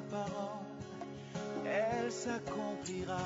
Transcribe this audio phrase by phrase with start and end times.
[0.00, 0.66] Parole,
[1.66, 3.20] elle s'accomplira.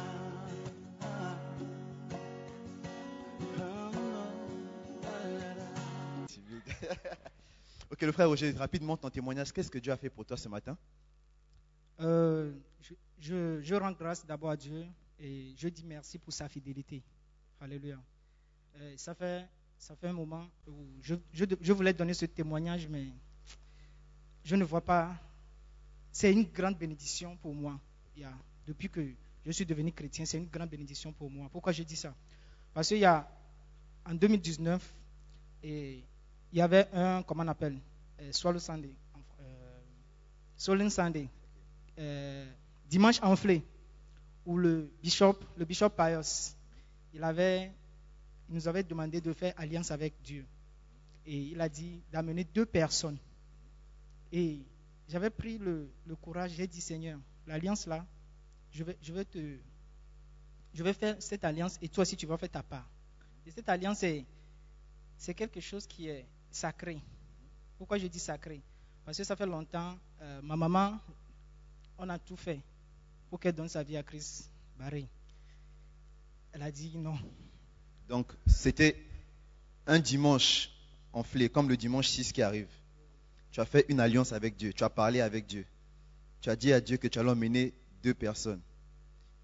[7.91, 9.53] Ok, le frère Roger, rapidement ton témoignage.
[9.53, 10.77] Qu'est-ce que Dieu a fait pour toi ce matin?
[12.01, 14.85] Euh, je, je- je rends grâce d'abord à Dieu
[15.21, 17.03] et je dis merci pour sa fidélité.
[17.61, 17.99] Alléluia.
[18.77, 19.47] Euh, ça, fait,
[19.79, 23.07] ça fait un moment où je, je, je voulais donner ce témoignage, mais
[24.45, 25.15] je ne vois pas.
[26.17, 27.79] C'est une grande bénédiction pour moi.
[28.67, 29.07] Depuis que
[29.45, 31.51] je suis devenu chrétien, c'est une grande bénédiction pour moi.
[31.53, 32.15] Pourquoi je dis ça?
[32.73, 33.29] Parce qu'il y a,
[34.07, 34.95] en 2019,
[35.63, 36.03] et
[36.53, 37.79] il y avait un, comment on appelle,
[38.23, 38.95] euh, Swallow Sunday,
[39.43, 41.29] euh, Sunday,
[41.99, 42.51] euh,
[42.89, 43.63] dimanche enflé,
[44.47, 46.57] où le bishop, le bishop Pius,
[47.13, 47.71] il, avait,
[48.49, 50.47] il nous avait demandé de faire alliance avec Dieu.
[51.27, 53.19] Et il a dit d'amener deux personnes.
[54.33, 54.61] Et
[55.09, 55.89] j'avais pris le,
[56.21, 58.05] courage, j'ai dit Seigneur, l'alliance là,
[58.73, 59.59] je vais, je te,
[60.75, 62.89] je vais faire cette alliance et toi aussi tu vas faire ta part.
[63.47, 64.25] Et cette alliance est,
[65.17, 67.01] c'est quelque chose qui est sacré.
[67.79, 68.61] Pourquoi je dis sacré?
[69.05, 70.99] Parce que ça fait longtemps, euh, ma maman,
[71.99, 72.61] on a tout fait
[73.31, 75.07] pour qu'elle donne sa vie à Christ Barré.
[76.53, 77.19] Elle a dit non.
[78.09, 79.05] Donc, c'était
[79.87, 80.71] un dimanche
[81.13, 82.69] enflé, comme le dimanche 6 qui arrive.
[83.57, 84.75] Tu as fait une alliance avec Dieu.
[84.75, 85.65] Tu as parlé avec Dieu.
[86.43, 87.73] Tu as dit à Dieu que tu allais emmener
[88.03, 88.61] deux personnes.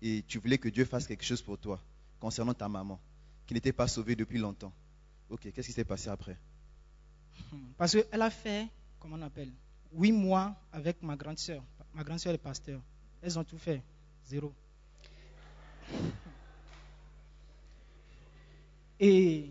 [0.03, 1.81] Et tu voulais que Dieu fasse quelque chose pour toi,
[2.21, 3.01] concernant ta maman,
[3.47, 4.71] qui n'était pas sauvée depuis longtemps.
[5.31, 6.37] Ok, qu'est-ce qui s'est passé après?
[7.79, 8.69] Parce qu'elle a fait,
[9.01, 9.51] comment on appelle,
[9.95, 11.65] huit mois avec ma grande sœur.
[11.95, 12.83] Ma grande sœur est pasteur.
[13.23, 13.83] Elles ont tout fait.
[14.27, 14.53] Zéro.
[19.01, 19.51] Et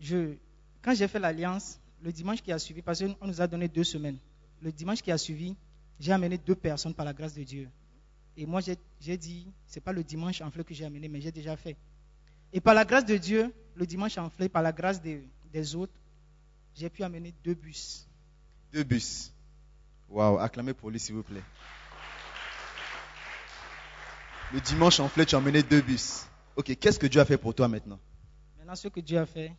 [0.00, 0.36] je,
[0.80, 3.82] quand j'ai fait l'alliance, le dimanche qui a suivi, parce qu'on nous a donné deux
[3.82, 4.18] semaines,
[4.60, 5.56] le dimanche qui a suivi,
[5.98, 7.68] j'ai amené deux personnes par la grâce de Dieu.
[8.36, 11.32] Et moi, j'ai- dit, c'est pas le dimanche en fleur que j'ai amené, mais j'ai
[11.32, 11.76] déjà fait.
[12.52, 15.94] Et par la grâce de Dieu, le dimanche enflé, par la grâce des, des autres,
[16.74, 18.06] j'ai pu amener deux bus.
[18.72, 19.32] Deux bus.
[20.10, 21.42] Waouh, acclamez pour lui, s'il vous plaît.
[24.52, 26.26] Le dimanche enflé, tu as emmené deux bus.
[26.54, 27.98] Ok, qu'est-ce que Dieu a fait pour toi maintenant?
[28.58, 29.52] Maintenant, ce que Dieu a fait,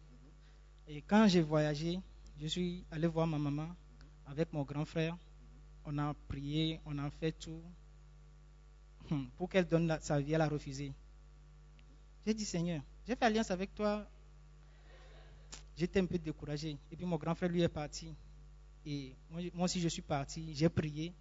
[0.87, 1.99] et quand j'ai voyagé,
[2.39, 3.67] je suis allé voir ma maman
[4.27, 5.17] avec mon grand frère.
[5.85, 7.61] On a prié, on a fait tout.
[9.11, 10.93] Hum, Pour qu'elle donne sa vie, elle a refusé.
[12.25, 14.05] J'ai dit, Seigneur, j'ai fait alliance avec toi.
[15.77, 16.77] J'étais un peu découragé.
[16.91, 18.13] Et puis mon grand frère, lui, est parti.
[18.85, 20.53] Et moi, moi aussi, je suis parti.
[20.55, 21.13] J'ai prié.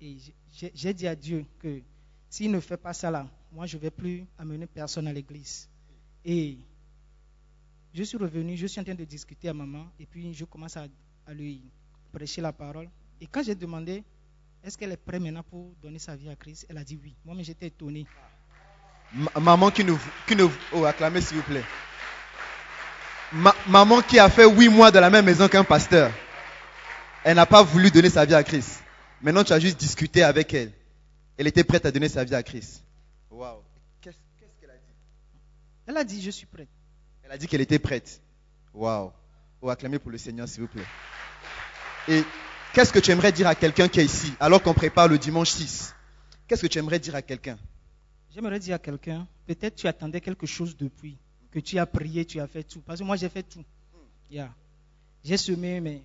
[0.00, 0.16] Et
[0.74, 1.82] j'ai- dit à Dieu que
[2.28, 5.68] s'il ne fait pas ça là, moi, je ne vais plus amener personne à l'église.
[7.96, 10.76] Je suis revenu, je suis en train de discuter à maman, et puis je commence
[10.76, 10.86] à,
[11.26, 11.62] à lui
[12.12, 12.88] prêcher la parole.
[13.20, 14.04] Et quand j'ai demandé,
[14.62, 17.14] est-ce qu'elle est prête maintenant pour donner sa vie à Christ, elle a dit oui.
[17.24, 18.06] Moi, j'étais étonné.
[19.14, 20.50] Ma- maman qui nous, qui nous...
[20.72, 21.64] Oh, acclamez s'il vous plaît.
[23.32, 26.12] Ma- maman qui a fait huit mois dans la même maison qu'un pasteur.
[27.24, 28.82] Elle n'a pas voulu donner sa vie à Christ.
[29.22, 30.70] Maintenant, tu as juste discuté avec elle.
[31.38, 32.84] Elle était prête à donner sa vie à Christ.
[33.30, 33.62] Waouh.
[34.02, 34.16] Qu'est-ce
[34.60, 34.94] qu'elle a dit?
[35.86, 36.68] Elle a dit, je suis prête.
[37.26, 38.22] Elle a dit qu'elle était prête.
[38.72, 39.10] Waouh.
[39.60, 40.84] Oh, acclamez pour le Seigneur, s'il vous plaît.
[42.06, 42.22] Et
[42.72, 45.50] qu'est-ce que tu aimerais dire à quelqu'un qui est ici, alors qu'on prépare le dimanche
[45.50, 45.92] 6
[46.46, 47.58] Qu'est-ce que tu aimerais dire à quelqu'un?
[48.30, 51.18] J'aimerais dire à quelqu'un, peut-être tu attendais quelque chose depuis,
[51.50, 52.80] que tu as prié, tu as fait tout.
[52.80, 53.64] Parce que moi, j'ai fait tout.
[54.30, 54.54] Yeah.
[55.24, 56.02] J'ai semé, mais.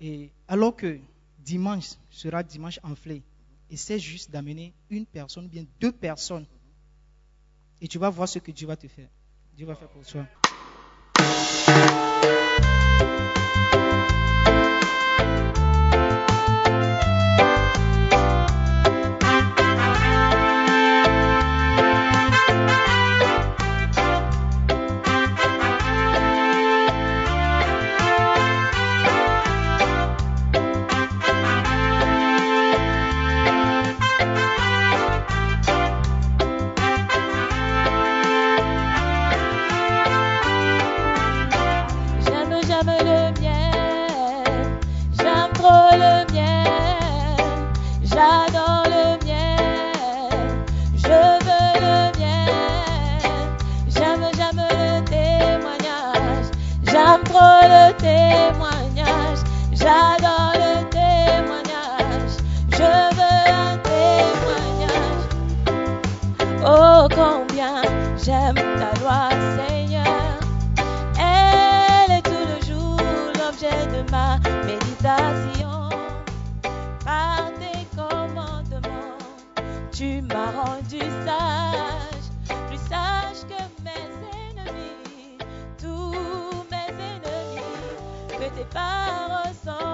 [0.00, 0.98] Et alors que
[1.38, 3.22] dimanche sera dimanche enflé,
[3.70, 6.46] essaie juste d'amener une personne, bien deux personnes.
[7.80, 9.08] et tu vas voir ce que Dieu va te faire.
[9.52, 10.26] Dieu va faire pour toi.
[68.54, 70.40] Ta loi Seigneur.
[71.18, 72.96] Elle est tout le jour
[73.38, 75.88] l'objet de ma méditation.
[77.04, 79.18] Par tes commandements,
[79.92, 84.08] tu m'as rendu sage, plus sage que mes
[84.48, 85.38] ennemis,
[85.78, 87.62] tous mes ennemis,
[88.28, 89.91] que tes paroles sont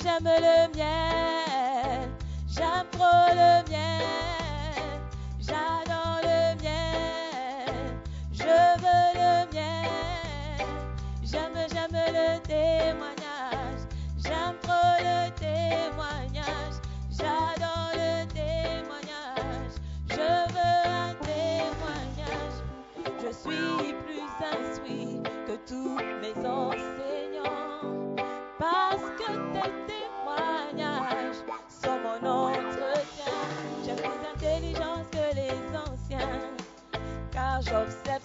[0.00, 2.08] J'aime, le miel,
[2.48, 5.00] j'aime le miel,
[5.38, 7.74] j'adore le miel,
[8.32, 8.42] je
[8.82, 10.66] veux le miel,
[11.22, 13.82] j'aime, j'aime le témoignage,
[14.24, 16.76] j'aime trop le témoignage,
[17.10, 19.74] j'adore le témoignage,
[20.08, 22.58] je veux un témoignage,
[23.22, 25.98] je suis plus instruit que tous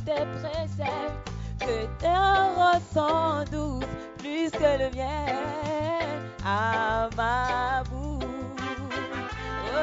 [0.07, 1.31] tes préceptes.
[1.59, 3.85] Que tes paroles sont douces.
[4.17, 5.35] Plus que le miel
[6.45, 8.23] à ma bouche.
[9.73, 9.79] Oh.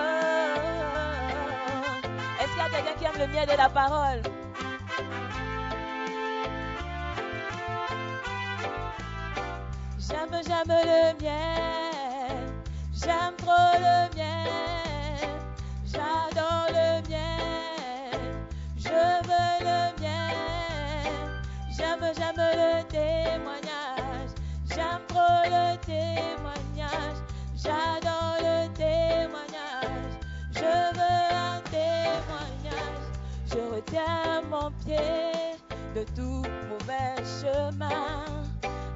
[2.41, 4.23] Est-ce qu'il y a quelqu'un qui aime le miel de la parole?
[9.99, 12.37] J'aime, j'aime le miel,
[12.93, 14.14] j'aime trop le miel,
[22.17, 24.31] j'aime, le témoignage,
[24.69, 27.19] j'aime trop le témoignage,
[27.57, 30.13] j'adore le témoignage,
[30.53, 33.07] je veux un témoignage,
[33.47, 35.57] je retiens mon pied
[35.95, 38.25] de tout mauvais chemin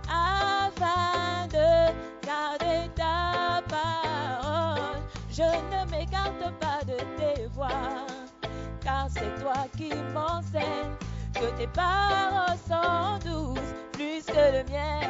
[0.08, 1.92] afin de
[2.26, 5.00] garder ta parole.
[5.30, 8.06] Je ne m'écarte pas de tes voies,
[8.80, 10.96] car c'est toi qui m'enseignes
[11.38, 15.08] que tes paroles sont douces, plus que le miel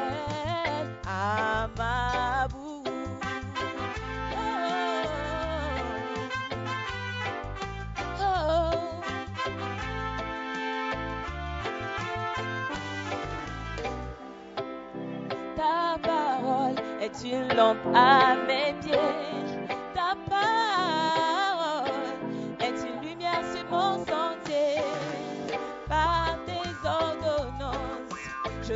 [1.07, 2.89] à ma bouche.
[8.21, 8.71] Oh, oh.
[15.57, 19.48] Ta parole est une lampe à mes pieds.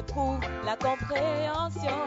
[0.07, 2.01] Trouve la compréhension.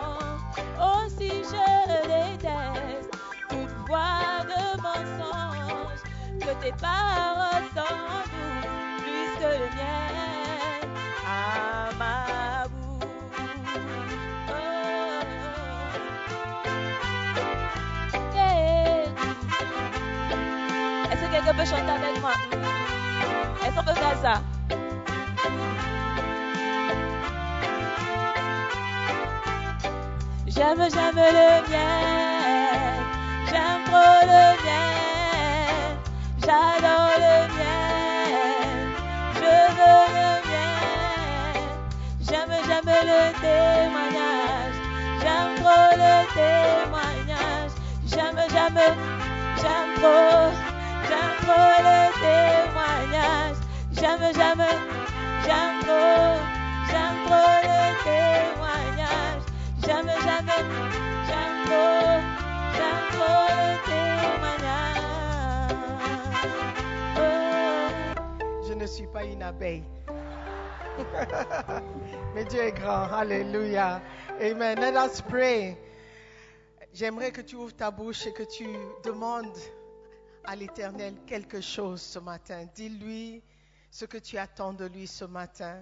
[0.79, 1.65] Aussi je
[2.07, 3.11] déteste
[3.49, 6.01] toute voie de mensonge.
[6.39, 7.95] Que tes paroles sont
[8.31, 10.83] douces, plus que le miel
[11.25, 13.09] à ma bouche.
[14.47, 15.21] Oh, oh.
[21.11, 22.35] Est-ce que quelqu'un peut chanter avec moi?
[23.65, 24.35] Est-ce qu'on peut faire ça?
[30.55, 32.95] J'aime, j'aime le miel,
[33.45, 35.97] j'aime trop le miel,
[36.39, 38.87] j'adore le miel,
[39.33, 41.57] je veux le miel,
[42.21, 44.77] j'aime, j'aime le témoignage,
[45.19, 47.73] j'aime trop le témoignage,
[48.05, 48.81] j'aime, j'aime,
[49.57, 50.53] j'aime trop,
[51.09, 53.59] j'aime trop le témoignage,
[53.91, 54.65] j'aime, j'aime,
[55.43, 56.44] j'aime trop,
[69.15, 69.85] pas une abeille.
[72.35, 73.13] Mais Dieu est grand.
[73.13, 74.01] Alléluia.
[74.41, 74.77] Amen.
[74.77, 75.77] Let us pray.
[76.93, 78.67] J'aimerais que tu ouvres ta bouche et que tu
[79.05, 79.57] demandes
[80.43, 82.65] à l'Éternel quelque chose ce matin.
[82.75, 83.41] Dis-lui
[83.89, 85.81] ce que tu attends de lui ce matin.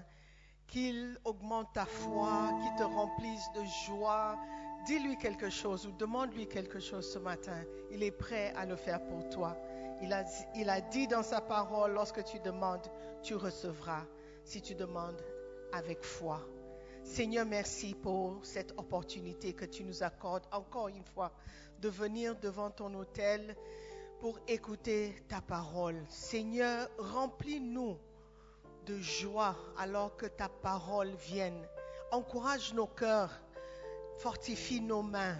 [0.68, 4.38] Qu'il augmente ta foi, qu'il te remplisse de joie.
[4.86, 7.64] Dis-lui quelque chose ou demande-lui quelque chose ce matin.
[7.90, 9.58] Il est prêt à le faire pour toi.
[10.04, 12.86] Il a, dit dans sa parole, lorsque tu demandes,
[13.22, 14.06] tu recevras.
[14.44, 15.22] Si tu demandes
[15.72, 16.42] avec foi.
[17.04, 21.32] Seigneur, merci pour cette opportunité que tu nous accordes encore une fois
[21.80, 23.56] de venir devant ton autel
[24.20, 26.04] pour écouter ta parole.
[26.10, 27.98] Seigneur, remplis-nous
[28.86, 31.66] de joie alors que ta parole vienne.
[32.12, 33.32] Encourage nos cœurs,
[34.18, 35.38] fortifie nos mains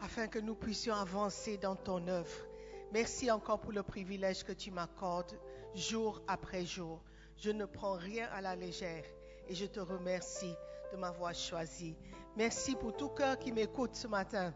[0.00, 2.47] afin que nous puissions avancer dans ton œuvre.
[2.90, 5.38] Merci encore pour le privilège que tu m'accordes
[5.74, 7.02] jour après jour.
[7.36, 9.04] Je ne prends rien à la légère
[9.46, 10.54] et je te remercie
[10.92, 11.94] de m'avoir choisi.
[12.36, 14.54] Merci pour tout cœur qui m'écoute ce matin,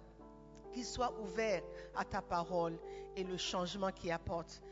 [0.73, 1.63] qu'il soit ouvert
[1.95, 2.79] à ta parole
[3.17, 4.63] et le changement qui apporte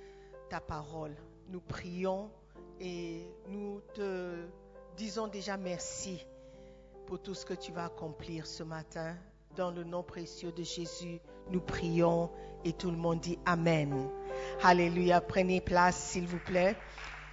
[0.49, 1.15] ta parole.
[1.49, 2.31] Nous prions
[2.81, 4.47] et nous te
[4.97, 6.27] disons déjà merci
[7.07, 9.17] pour tout ce que tu vas accomplir ce matin.
[9.55, 12.31] Dans le nom précieux de Jésus, nous prions
[12.65, 14.09] et tout le monde dit Amen.
[14.63, 15.21] Alléluia.
[15.21, 16.77] Prenez place, s'il vous plaît.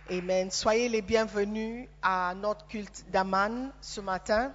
[0.09, 0.49] Amen.
[0.51, 4.53] Soyez les bienvenus à notre culte d'Aman ce matin.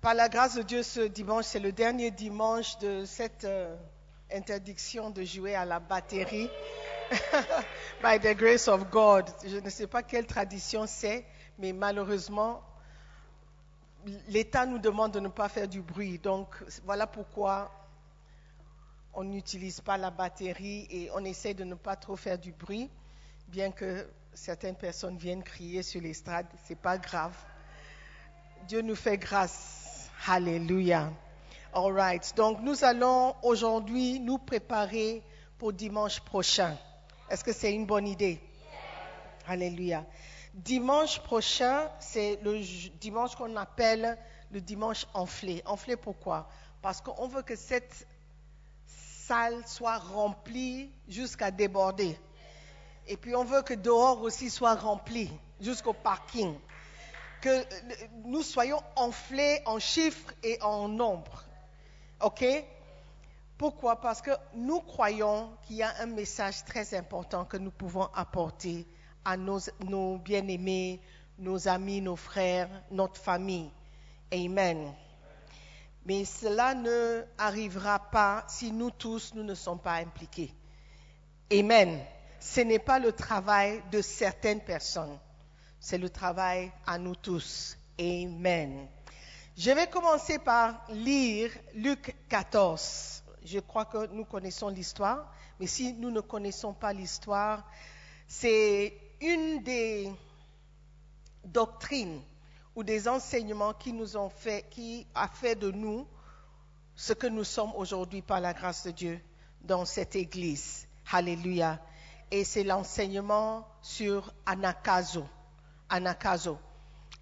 [0.00, 3.74] Par la grâce de Dieu, ce dimanche, c'est le dernier dimanche de cette euh,
[4.32, 6.50] interdiction de jouer à la batterie.
[8.02, 9.24] By the grace of God.
[9.44, 11.24] Je ne sais pas quelle tradition c'est,
[11.58, 12.62] mais malheureusement,
[14.28, 16.18] l'État nous demande de ne pas faire du bruit.
[16.18, 16.48] Donc,
[16.84, 17.70] voilà pourquoi
[19.14, 22.90] on n'utilise pas la batterie et on essaie de ne pas trop faire du bruit
[23.48, 27.36] bien que certaines personnes viennent crier sur l'estrade, c'est pas grave.
[28.68, 30.10] Dieu nous fait grâce.
[30.26, 31.12] Alléluia.
[31.72, 32.32] All right.
[32.36, 35.22] Donc, nous allons aujourd'hui nous préparer
[35.58, 36.76] pour dimanche prochain.
[37.30, 38.40] Est-ce que c'est une bonne idée?
[39.46, 40.04] Alléluia.
[40.56, 42.62] Dimanche prochain, c'est le
[42.98, 44.16] dimanche qu'on appelle
[44.50, 45.62] le dimanche enflé.
[45.66, 46.48] Enflé pourquoi?
[46.80, 48.06] Parce qu'on veut que cette
[48.86, 52.18] salle soit remplie jusqu'à déborder.
[53.06, 56.58] Et puis on veut que dehors aussi soit rempli jusqu'au parking.
[57.42, 57.64] Que
[58.24, 61.44] nous soyons enflés en chiffres et en nombres.
[62.22, 62.46] OK?
[63.58, 64.00] Pourquoi?
[64.00, 68.86] Parce que nous croyons qu'il y a un message très important que nous pouvons apporter
[69.26, 71.00] à nos, bien-aimés,
[71.38, 73.70] nos amis, nos frères, notre famille.
[74.32, 74.94] Amen.
[76.06, 80.54] Mais cela ne arrivera pas si nous tous, nous ne sommes pas impliqués.
[81.52, 82.00] Amen
[82.46, 85.18] ce n'est pas le travail de certaines personnes,
[85.80, 87.76] c'est le travail à nous tous.
[87.98, 88.86] Amen.
[89.56, 93.24] Je vais commencer par lire Luc 14.
[93.44, 97.64] Je crois que nous connaissons l'histoire, mais si nous ne connaissons pas l'histoire,
[98.28, 100.12] c'est une des
[101.44, 102.22] doctrines
[102.74, 106.06] ou des enseignements qui nous ont fait, qui a fait de nous
[106.94, 109.20] ce que nous sommes aujourd'hui par la grâce de Dieu
[109.62, 110.86] dans cette église.
[111.10, 111.80] Alléluia
[112.30, 115.26] et c'est l'enseignement sur anakazo.
[115.88, 116.58] Anakazo.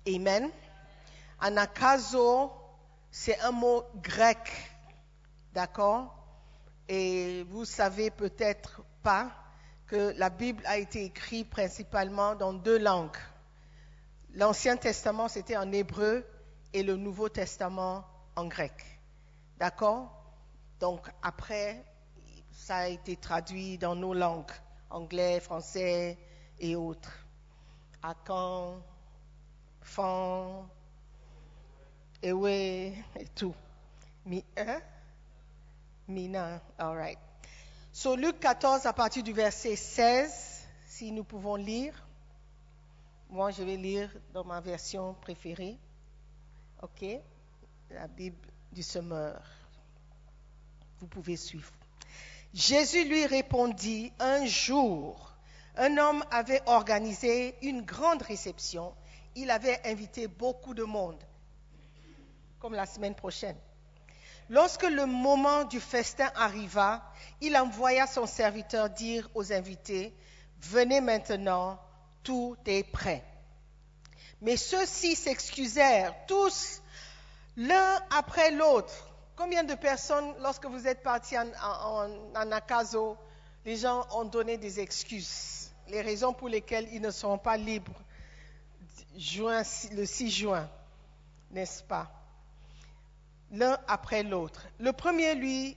[0.07, 0.51] Amen.
[1.41, 2.53] Anakazo,
[3.11, 4.51] c'est un mot grec,
[5.53, 6.15] d'accord?
[6.89, 9.31] Et vous savez peut-être pas
[9.95, 13.17] la Bible a été écrite principalement dans deux langues.
[14.35, 16.25] L'Ancien Testament, c'était en hébreu
[16.73, 18.05] et le Nouveau Testament
[18.37, 18.73] en grec.
[19.59, 20.11] D'accord?
[20.81, 21.85] Donc après,
[22.51, 24.51] ça a été traduit dans nos langues
[24.91, 26.19] anglais, français
[26.59, 27.13] et autres.
[28.03, 28.83] Akan,
[29.81, 30.67] Fan,
[32.23, 33.55] Ewe et tout.
[34.27, 34.81] Mi, hein?
[36.09, 37.24] Mina, all right.
[37.97, 41.95] So, Luc 14, à partir du verset 16, si nous pouvons lire.
[43.31, 45.79] Moi, je vais lire dans ma version préférée.
[46.83, 47.05] OK?
[47.91, 49.41] La Bible du semeur.
[50.99, 51.71] Vous pouvez suivre.
[52.53, 55.33] Jésus lui répondit, un jour,
[55.77, 58.93] un homme avait organisé une grande réception.
[59.37, 61.23] Il avait invité beaucoup de monde,
[62.59, 63.57] comme la semaine prochaine.
[64.51, 67.03] Lorsque le moment du festin arriva,
[67.41, 70.15] il envoya son serviteur dire aux invités,
[70.61, 71.79] venez maintenant,
[72.23, 73.25] tout est prêt.
[74.41, 76.83] Mais ceux-ci s'excusèrent tous
[77.57, 78.93] l'un après l'autre.
[79.37, 83.17] Combien de personnes, lorsque vous êtes parti en, en,
[83.65, 85.71] les gens ont donné des excuses.
[85.89, 88.01] Les raisons pour lesquelles ils ne seront pas libres
[89.15, 90.69] le 6 juin,
[91.51, 92.11] n'est-ce pas?
[93.51, 94.67] L'un après l'autre.
[94.79, 95.77] Le premier lui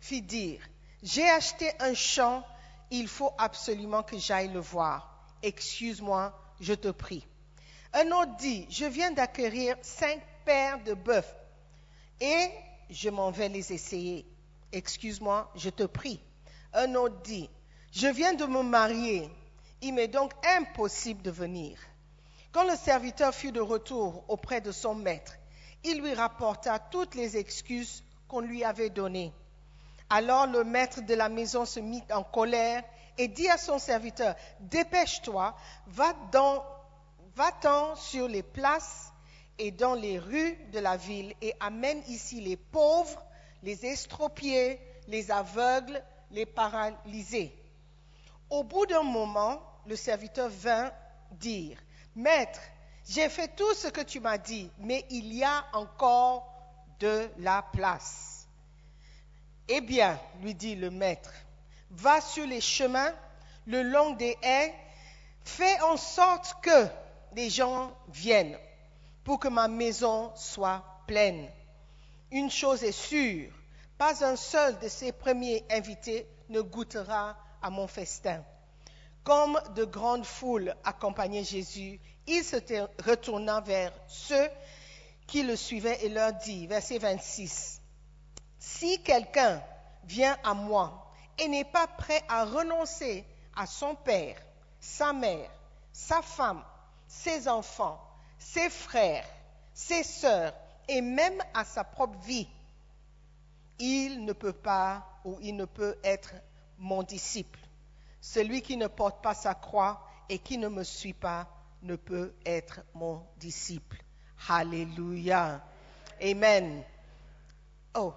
[0.00, 0.60] fit dire,
[1.02, 2.44] j'ai acheté un champ,
[2.90, 5.26] il faut absolument que j'aille le voir.
[5.42, 7.26] Excuse-moi, je te prie.
[7.92, 11.34] Un autre dit, je viens d'acquérir cinq paires de bœufs
[12.20, 12.48] et
[12.90, 14.26] je m'en vais les essayer.
[14.72, 16.20] Excuse-moi, je te prie.
[16.72, 17.50] Un autre dit,
[17.92, 19.28] je viens de me marier,
[19.82, 21.78] il m'est donc impossible de venir.
[22.52, 25.34] Quand le serviteur fut de retour auprès de son maître,
[25.84, 29.32] il lui rapporta toutes les excuses qu'on lui avait données.
[30.08, 32.82] Alors le maître de la maison se mit en colère
[33.18, 35.54] et dit à son serviteur, Dépêche-toi,
[35.86, 36.64] va-t'en
[37.96, 39.12] sur les places
[39.58, 43.22] et dans les rues de la ville et amène ici les pauvres,
[43.62, 47.54] les estropiés, les aveugles, les paralysés.
[48.50, 50.92] Au bout d'un moment, le serviteur vint
[51.32, 51.78] dire,
[52.14, 52.60] Maître,
[53.08, 56.48] j'ai fait tout ce que tu m'as dit, mais il y a encore
[57.00, 58.46] de la place.
[59.68, 61.32] Eh bien, lui dit le maître,
[61.90, 63.12] va sur les chemins,
[63.66, 64.74] le long des haies,
[65.44, 66.86] fais en sorte que
[67.34, 68.58] les gens viennent
[69.24, 71.48] pour que ma maison soit pleine.
[72.30, 73.52] Une chose est sûre,
[73.98, 78.42] pas un seul de ces premiers invités ne goûtera à mon festin.
[79.24, 82.56] Comme de grandes foules accompagnaient Jésus, il se
[83.04, 84.48] retourna vers ceux
[85.26, 87.80] qui le suivaient et leur dit, verset 26,
[88.58, 89.62] Si quelqu'un
[90.04, 93.24] vient à moi et n'est pas prêt à renoncer
[93.54, 94.36] à son père,
[94.80, 95.50] sa mère,
[95.92, 96.64] sa femme,
[97.06, 98.00] ses enfants,
[98.38, 99.26] ses frères,
[99.72, 100.52] ses sœurs
[100.88, 102.48] et même à sa propre vie,
[103.78, 106.34] il ne peut pas ou il ne peut être
[106.78, 107.61] mon disciple.
[108.22, 111.48] Celui qui ne porte pas sa croix et qui ne me suit pas
[111.82, 114.00] ne peut être mon disciple.
[114.48, 115.60] Alléluia.
[116.22, 116.84] Amen.
[117.96, 118.14] Oh.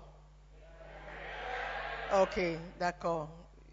[2.21, 2.39] Ok,
[2.79, 3.29] d'accord.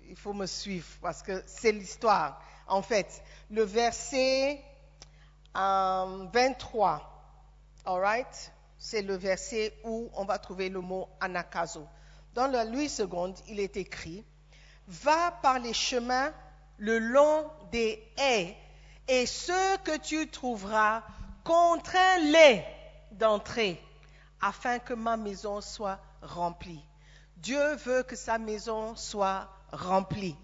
[0.09, 2.43] Il faut me suivre parce que c'est l'histoire.
[2.67, 4.59] En fait, le verset
[5.55, 6.33] 23,
[7.87, 11.87] euh, all right, c'est le verset où on va trouver le mot anakazo.
[12.33, 14.25] Dans la Louis II, il est écrit
[14.93, 16.33] Va par les chemins
[16.77, 18.57] le long des haies,
[19.09, 21.03] et ceux que tu trouveras,
[21.45, 22.65] contrains-les
[23.13, 23.81] d'entrer,
[24.41, 26.85] afin que ma maison soit remplie.
[27.37, 30.37] Dieu veut que sa maison soit remplie.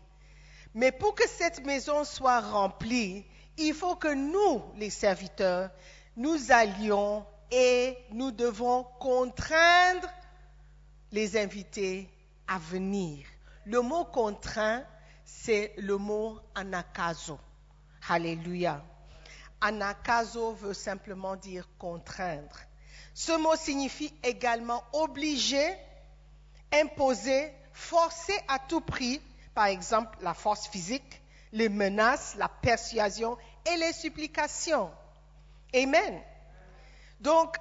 [0.74, 3.24] Mais pour que cette maison soit remplie,
[3.56, 5.70] il faut que nous, les serviteurs,
[6.16, 10.08] nous allions et nous devons contraindre
[11.12, 12.08] les invités
[12.46, 13.26] à venir.
[13.68, 14.82] Le mot contraint,
[15.26, 17.38] c'est le mot anakazo.
[18.08, 18.82] Alléluia.
[19.60, 22.58] Anakazo veut simplement dire contraindre.
[23.12, 25.76] Ce mot signifie également obliger,
[26.72, 29.20] imposer, forcer à tout prix,
[29.52, 31.20] par exemple la force physique,
[31.52, 33.36] les menaces, la persuasion
[33.70, 34.90] et les supplications.
[35.74, 36.22] Amen.
[37.20, 37.54] Donc,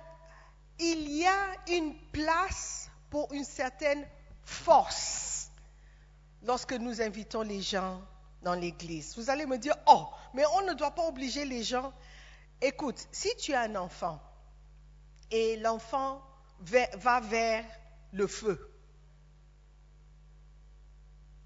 [0.79, 4.07] il y a une place pour une certaine
[4.45, 5.36] force
[6.43, 8.01] lorsque nous invitons les gens
[8.41, 9.17] dans l'église.
[9.17, 11.93] Vous allez me dire, oh, mais on ne doit pas obliger les gens.
[12.61, 14.21] Écoute, si tu as un enfant
[15.31, 16.21] et l'enfant
[16.59, 17.65] va vers
[18.13, 18.73] le feu,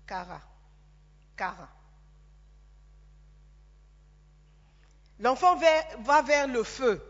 [0.06, 0.42] Cara,
[1.38, 1.70] Cara.
[5.20, 7.02] L'enfant va vers le feu.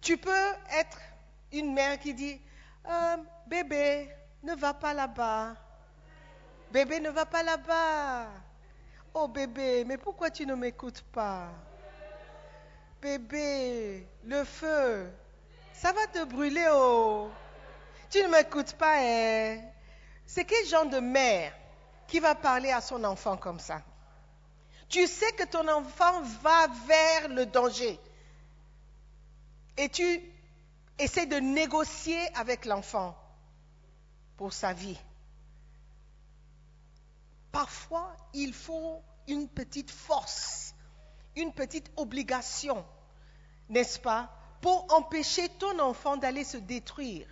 [0.00, 0.98] Tu peux être
[1.50, 2.40] une mère qui dit,
[2.86, 4.08] euh, bébé,
[4.42, 5.56] ne va pas là-bas.
[6.72, 8.28] Bébé ne va pas là-bas.
[9.12, 11.50] Oh bébé, mais pourquoi tu ne m'écoutes pas?
[13.02, 15.12] Bébé, le feu,
[15.74, 17.30] ça va te brûler, oh.
[18.08, 19.60] Tu ne m'écoutes pas, hein
[20.24, 21.52] C'est quel genre de mère
[22.06, 23.82] qui va parler à son enfant comme ça?
[24.88, 28.00] Tu sais que ton enfant va vers le danger.
[29.76, 30.22] Et tu
[30.98, 33.14] essaies de négocier avec l'enfant
[34.38, 34.98] pour sa vie.
[37.52, 40.74] Parfois, il faut une petite force,
[41.36, 42.84] une petite obligation,
[43.68, 44.30] n'est-ce pas,
[44.62, 47.28] pour empêcher ton enfant d'aller se détruire.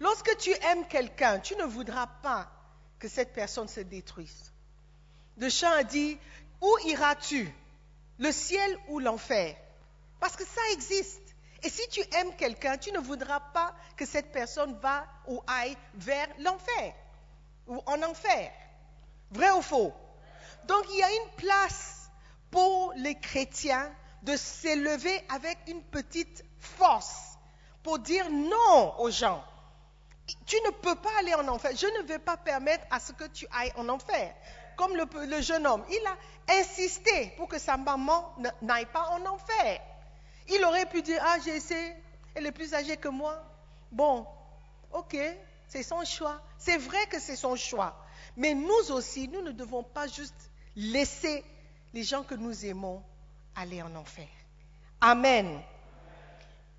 [0.00, 2.50] Lorsque tu aimes quelqu'un, tu ne voudras pas
[2.98, 4.52] que cette personne se détruise.
[5.38, 6.18] Le chant a dit,
[6.60, 7.52] où iras-tu
[8.18, 9.56] Le ciel ou l'enfer?
[10.20, 11.22] Parce que ça existe.
[11.62, 15.76] Et si tu aimes quelqu'un, tu ne voudras pas que cette personne va ou aille
[15.94, 16.94] vers l'enfer
[17.66, 18.52] ou en enfer.
[19.30, 19.92] Vrai ou faux?
[20.64, 22.10] Donc il y a une place
[22.50, 23.90] pour les chrétiens
[24.22, 27.38] de s'élever avec une petite force
[27.82, 29.44] pour dire non aux gens.
[30.46, 31.70] Tu ne peux pas aller en enfer.
[31.74, 34.34] Je ne vais pas permettre à ce que tu ailles en enfer.
[34.76, 39.24] Comme le, le jeune homme, il a insisté pour que sa maman n'aille pas en
[39.26, 39.80] enfer.
[40.48, 41.94] Il aurait pu dire, ah j'ai essayé,
[42.34, 43.42] elle est plus âgée que moi.
[43.90, 44.26] Bon,
[44.92, 45.16] ok,
[45.66, 46.40] c'est son choix.
[46.58, 47.96] C'est vrai que c'est son choix.
[48.38, 51.44] Mais nous aussi, nous ne devons pas juste laisser
[51.92, 53.02] les gens que nous aimons
[53.56, 54.28] aller en enfer.
[55.00, 55.60] Amen.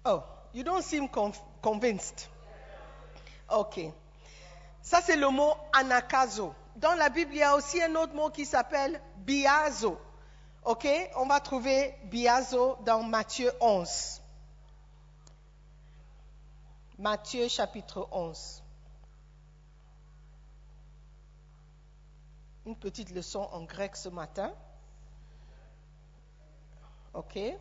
[0.05, 0.21] Oh,
[0.53, 2.29] you don't seem conv- convinced.
[3.49, 3.79] Ok.
[4.81, 6.53] Ça, c'est le mot anakazo.
[6.77, 9.99] Dans la Bible, il y a aussi un autre mot qui s'appelle biazo.
[10.63, 10.87] Ok?
[11.17, 14.21] On va trouver biazo dans Matthieu 11.
[16.97, 18.63] Matthieu chapitre 11.
[22.69, 24.53] Une petite leçon en grec ce matin.
[27.15, 27.57] Ok Et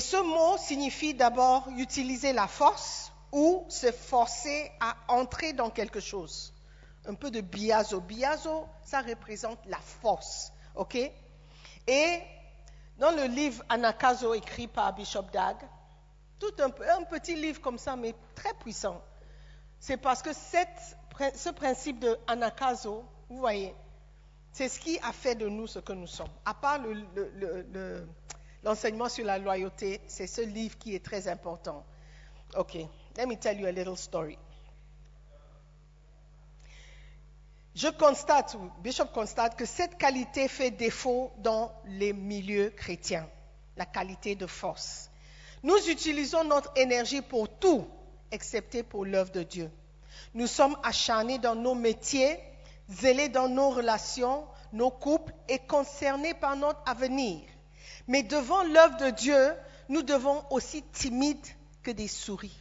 [0.00, 6.54] ce mot signifie d'abord utiliser la force ou se forcer à entrer dans quelque chose.
[7.04, 8.00] Un peu de biazo.
[8.00, 10.50] Biazo, ça représente la force.
[10.74, 10.94] Ok
[11.86, 12.22] Et
[12.96, 15.58] dans le livre Anakazo écrit par Bishop Dag,
[16.38, 19.02] tout un, un petit livre comme ça, mais très puissant.
[19.78, 20.96] C'est parce que cette-
[21.34, 23.74] ce principe de anakazo, vous voyez,
[24.52, 26.30] c'est ce qui a fait de nous ce que nous sommes.
[26.44, 28.08] À part le- le- le- le-
[28.62, 31.84] l'enseignement sur la loyauté, c'est ce livre qui est très important.
[32.56, 32.74] Ok,
[33.16, 34.38] let me tell you a little story.
[37.74, 43.26] Je constate, Bishop constate, que cette qualité fait défaut dans les milieux chrétiens,
[43.78, 45.10] la qualité de force.
[45.62, 47.86] Nous utilisons notre énergie pour tout,
[48.30, 49.70] excepté pour l'œuvre de Dieu.
[50.34, 52.38] Nous sommes acharnés dans nos métiers,
[52.88, 57.40] zélés dans nos relations, nos couples et concernés par notre avenir.
[58.06, 59.54] Mais devant l'œuvre de Dieu,
[59.88, 61.46] nous devons aussi timides
[61.82, 62.56] que des souris.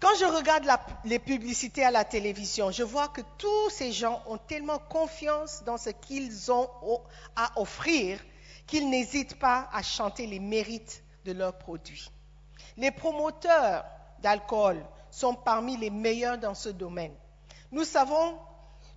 [0.00, 0.68] Quand je regarde
[1.04, 5.78] les publicités à la télévision, je vois que tous ces gens ont tellement confiance dans
[5.78, 6.68] ce qu'ils ont
[7.36, 8.18] à offrir
[8.66, 12.10] qu'ils n'hésitent pas à chanter les mérites de leurs produits.
[12.76, 13.84] Les promoteurs
[14.20, 17.14] d'alcool sont parmi les meilleurs dans ce domaine.
[17.70, 18.38] Nous savons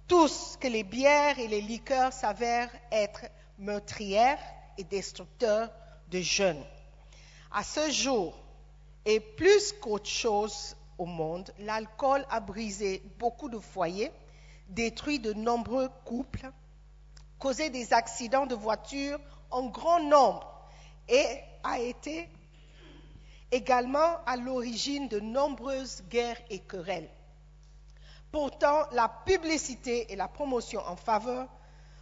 [0.07, 3.25] tous que les bières et les liqueurs s'avèrent être
[3.59, 4.39] meurtrières
[4.77, 5.69] et destructeurs
[6.09, 6.63] de jeunes.
[7.51, 8.33] À ce jour,
[9.05, 14.11] et plus qu'autre chose au monde, l'alcool a brisé beaucoup de foyers,
[14.69, 16.49] détruit de nombreux couples,
[17.37, 19.19] causé des accidents de voiture
[19.51, 20.49] en grand nombre
[21.09, 22.29] et a été
[23.51, 27.09] également à l'origine de nombreuses guerres et querelles.
[28.31, 31.47] Pourtant, la publicité et la promotion en, faveur,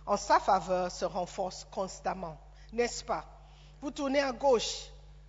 [0.06, 2.38] en sa faveur se renforcent constamment,
[2.72, 3.26] n'est-ce pas?
[3.82, 4.88] Vous tournez à gauche,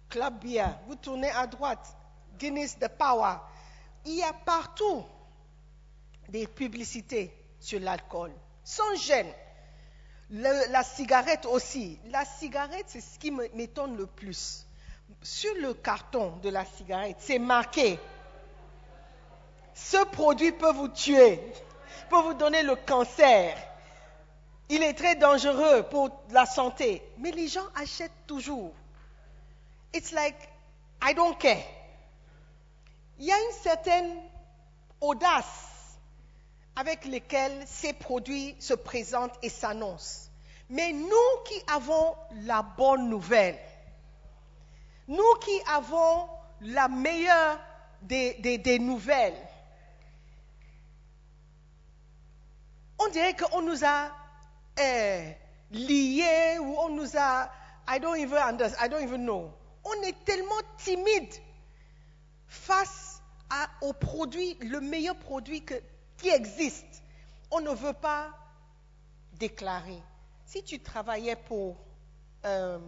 [0.09, 1.97] Club Beer, vous tournez à droite,
[2.39, 3.37] Guinness the Power.
[4.07, 5.05] Il y a partout
[6.29, 9.33] des publicités sur l'alcool, sans gêne.
[10.31, 11.99] La cigarette aussi.
[12.07, 14.67] La cigarette, c'est ce qui m'étonne le plus.
[15.23, 17.99] Sur le carton de la cigarette, c'est marqué
[19.75, 21.41] ce produit peut vous tuer,
[22.09, 23.57] peut vous donner le cancer.
[24.69, 27.03] Il est très dangereux pour la santé.
[27.19, 28.73] Mais les gens achètent toujours.
[29.93, 30.37] It's like,
[31.03, 31.63] I don't care.
[33.19, 34.17] Il y a une certaine
[35.01, 35.99] audace
[36.77, 40.31] avec laquelle ces produits se présentent et s'annoncent.
[40.71, 43.59] Mais nous qui avons la bonne nouvelle,
[45.09, 46.29] nous qui avons
[46.61, 47.59] la meilleure
[48.03, 49.37] des, nouvelles,
[52.99, 54.11] on dirait qu'on nous a
[54.79, 55.31] euh,
[55.71, 57.51] liés ou on nous a,
[57.89, 59.53] I don't even under- I don't even know.
[59.85, 61.33] On est tellement timide
[62.49, 63.21] face
[63.83, 65.65] au produit, le meilleur produit
[66.17, 67.03] qui existe.
[67.51, 68.31] On ne veut pas
[69.35, 70.03] déclarer.
[70.47, 71.77] Si tu travaillais pour
[72.45, 72.79] euh,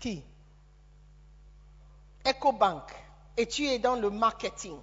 [0.00, 0.24] qui?
[2.24, 2.90] EcoBank
[3.36, 4.78] et tu es dans le marketing,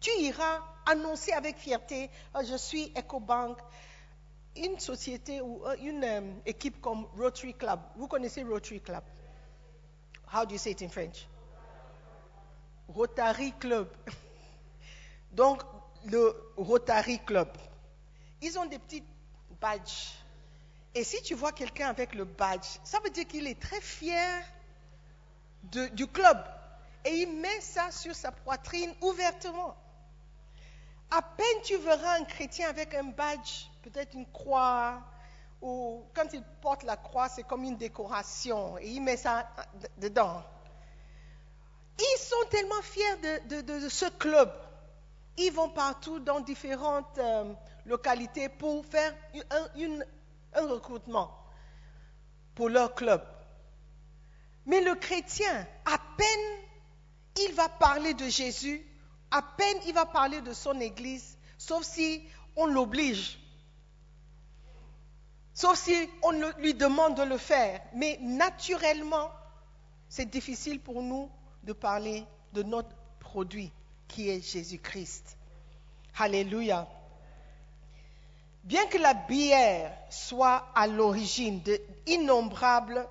[0.00, 3.58] tu iras annoncer avec fierté, Ah, je suis EcoBank,
[4.56, 7.80] une société ou euh, une euh, équipe comme Rotary Club.
[7.96, 9.02] Vous connaissez Rotary Club?
[10.32, 11.26] How do you say it in French?
[12.88, 13.88] Rotary Club.
[15.32, 15.62] Donc,
[16.04, 17.48] le Rotary Club.
[18.40, 19.04] Ils ont des petits
[19.60, 20.14] badges.
[20.94, 24.42] Et si tu vois quelqu'un avec le badge, ça veut dire qu'il est très fier
[25.62, 26.36] du club.
[27.04, 29.76] Et il met ça sur sa poitrine ouvertement.
[31.10, 35.02] À peine tu verras un chrétien avec un badge, peut-être une croix,
[35.60, 39.48] ou quand il porte la croix, c'est comme une décoration, et il met ça
[39.98, 40.42] dedans.
[41.98, 44.50] Ils sont tellement fiers de, ce club.
[45.36, 47.52] Ils vont partout dans différentes euh,
[47.86, 49.14] localités pour faire
[50.54, 51.42] un recrutement
[52.54, 53.22] pour leur club.
[54.66, 56.58] Mais le chrétien, à peine
[57.40, 58.84] il va parler de Jésus,
[59.30, 62.22] à peine il va parler de son Église, sauf si
[62.56, 63.38] on l'oblige,
[65.54, 67.80] sauf si on lui demande de le faire.
[67.94, 69.30] Mais naturellement,
[70.08, 71.30] c'est difficile pour nous
[71.62, 73.72] de parler de notre produit
[74.08, 75.38] qui est Jésus-Christ.
[76.18, 76.86] Alléluia.
[78.64, 81.60] Bien que la bière soit à l'origine
[82.06, 83.08] d'innombrables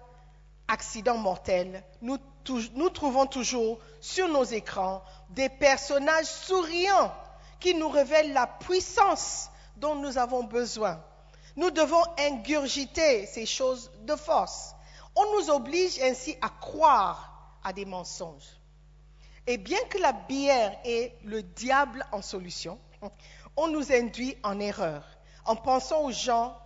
[0.67, 7.13] accidents mortels, nous trouvons toujours sur nos écrans des personnages souriants
[7.59, 11.01] qui nous révèlent la puissance dont nous avons besoin.
[11.55, 14.75] Nous devons ingurgiter ces choses de force.
[15.15, 18.59] On nous oblige ainsi à croire à des mensonges.
[19.47, 22.79] Et bien que la bière est le diable en solution,
[23.55, 25.03] on nous induit en erreur
[25.45, 26.57] en pensant aux gens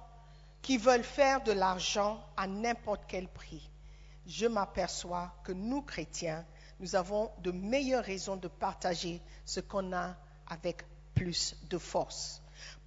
[0.61, 3.69] qui veulent faire de l'argent à n'importe quel prix.
[4.25, 6.45] Je m'aperçois que nous, chrétiens,
[6.79, 10.15] nous avons de meilleures raisons de partager ce qu'on a
[10.47, 10.83] avec
[11.13, 12.41] plus de force.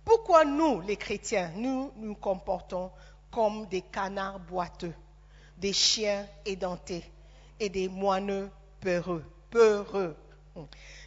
[0.05, 2.91] Pourquoi nous, les chrétiens, nous nous comportons
[3.31, 4.95] comme des canards boiteux,
[5.59, 7.05] des chiens édentés
[7.61, 9.25] et des moineux peureux.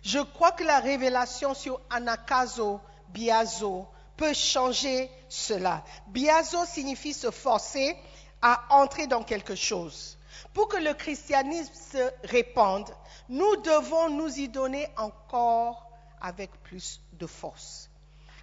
[0.04, 5.84] Je crois que la révélation sur Anakazo Biazo peut changer cela.
[6.08, 7.96] Biazo signifie se forcer
[8.42, 10.18] à entrer dans quelque chose.
[10.54, 12.90] Pour que le christianisme se répande,
[13.30, 17.90] nous devons nous y donner encore avec plus de force.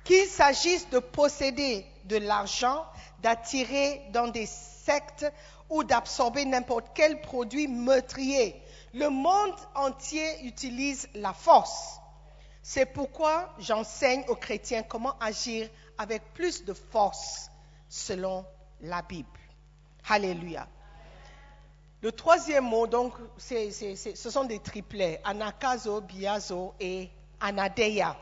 [0.05, 2.85] Qu'il s'agisse de posséder de l'argent,
[3.21, 5.31] d'attirer dans des sectes
[5.69, 8.63] ou d'absorber n'importe quel produit meurtrier,
[8.95, 12.01] le monde entier utilise la force.
[12.63, 15.69] C'est pourquoi j'enseigne aux chrétiens comment agir
[15.99, 17.51] avec plus de force
[17.89, 18.47] selon
[18.81, 19.29] la Bible.
[20.09, 20.67] Alléluia.
[22.01, 28.17] Le troisième mot, donc, ce sont des triplets, anakazo, biazo et anadeia.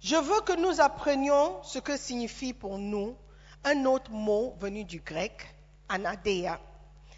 [0.00, 3.14] Je veux que nous apprenions ce que signifie pour nous
[3.64, 5.46] un autre mot venu du grec,
[5.88, 6.58] anadeia.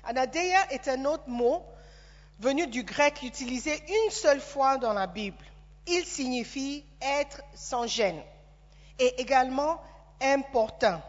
[0.02, 1.64] Anadeia est un autre mot
[2.40, 5.44] venu du grec utilisé une seule fois dans la Bible.
[5.86, 8.20] Il signifie être sans gêne
[8.98, 9.80] et également
[10.20, 11.00] important.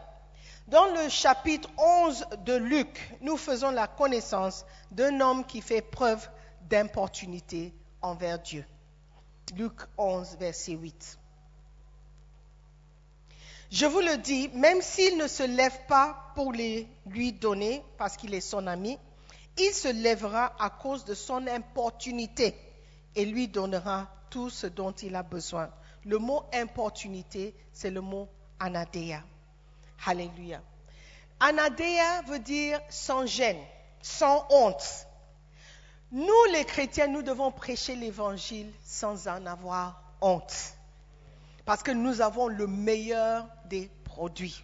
[0.68, 6.28] Dans le chapitre 11 de Luc, nous faisons la connaissance d'un homme qui fait preuve
[6.68, 8.64] d'importunité envers Dieu.
[9.54, 11.18] Luc 11, verset 8.
[13.70, 18.16] Je vous le dis, même s'il ne se lève pas pour les lui donner, parce
[18.16, 18.98] qu'il est son ami,
[19.58, 22.56] il se lèvera à cause de son importunité
[23.14, 25.70] et lui donnera tout ce dont il a besoin.
[26.04, 29.22] Le mot importunité, c'est le mot anadea.
[30.04, 30.60] Alléluia.
[31.40, 33.60] Anadea veut dire sans gêne,
[34.02, 35.06] sans honte.
[36.12, 40.74] Nous, les chrétiens, nous devons prêcher l'évangile sans en avoir honte.
[41.64, 44.62] Parce que nous avons le meilleur des produits.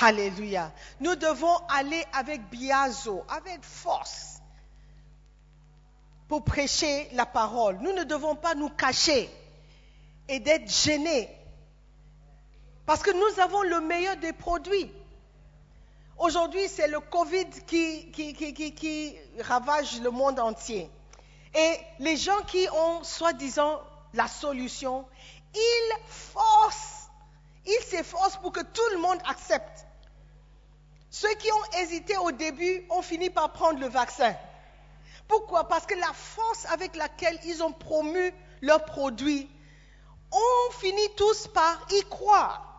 [0.00, 0.72] Alléluia.
[1.00, 4.40] Nous devons aller avec biazo, avec force,
[6.28, 7.78] pour prêcher la parole.
[7.80, 9.30] Nous ne devons pas nous cacher
[10.28, 11.28] et d'être gênés.
[12.86, 14.92] Parce que nous avons le meilleur des produits.
[16.18, 20.90] Aujourd'hui, c'est le Covid qui, ravage le monde entier.
[21.54, 23.80] Et les gens qui ont soi-disant
[24.12, 25.06] la solution,
[25.54, 27.08] ils forcent,
[27.66, 29.86] ils s'efforcent pour que tout le monde accepte.
[31.10, 34.34] Ceux qui ont hésité au début ont fini par prendre le vaccin.
[35.26, 35.68] Pourquoi?
[35.68, 39.48] Parce que la force avec laquelle ils ont promu leurs produits,
[40.30, 42.73] ont fini tous par y croire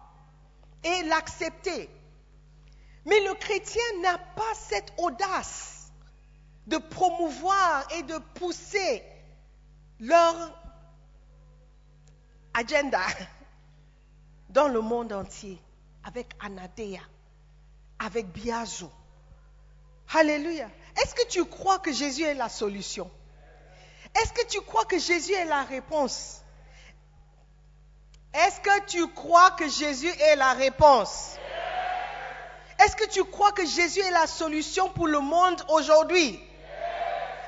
[0.86, 1.89] et l'accepter.
[3.06, 5.91] Mais le chrétien n'a pas cette audace
[6.67, 9.04] de promouvoir et de pousser
[10.00, 10.36] leur
[12.54, 13.02] agenda
[14.50, 15.60] dans le monde entier
[16.04, 17.02] avec Anadea,
[18.00, 18.91] avec Biazo.
[20.13, 20.69] Alléluia.
[21.02, 23.10] Est-ce que tu crois que Jésus est la solution?
[24.15, 26.41] Est-ce que tu crois que Jésus est la réponse?
[28.36, 31.38] Est-ce que tu crois que Jésus est la réponse?
[32.80, 36.39] Est-ce que tu crois que Jésus est la solution pour le monde aujourd'hui?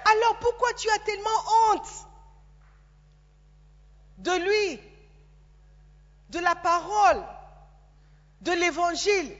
[0.05, 1.41] Alors pourquoi tu as tellement
[1.73, 1.89] honte
[4.19, 4.79] de lui,
[6.29, 7.21] de la parole,
[8.41, 9.35] de l'évangile?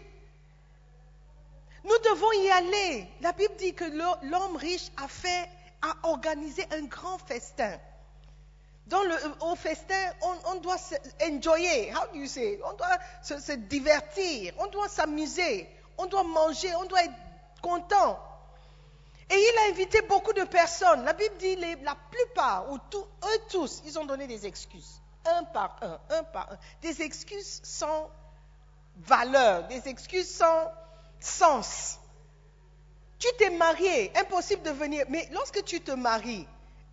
[1.86, 3.08] Nous devons y aller.
[3.22, 5.50] La Bible dit que l'ho- l'homme riche a fait,
[5.82, 7.80] a organisé un grand festin.
[9.42, 10.14] Au festin,
[10.46, 10.78] on, doit
[11.22, 11.92] enjoyer.
[11.92, 12.60] How do you say?
[12.64, 17.14] On doit se, divertir, on doit s'amuser, on doit manger, on doit être
[17.62, 18.20] content.
[19.30, 21.04] Et il a invité beaucoup de personnes.
[21.04, 25.02] La Bible dit la plupart, ou tous, eux tous, ils ont donné des excuses.
[25.26, 26.58] Un par un, un par un.
[26.82, 28.10] Des excuses sans
[28.96, 30.72] valeur, des excuses sans
[31.20, 32.00] sens.
[33.20, 35.06] Tu t'es marié, impossible de venir.
[35.10, 36.48] Mais lorsque tu te maries,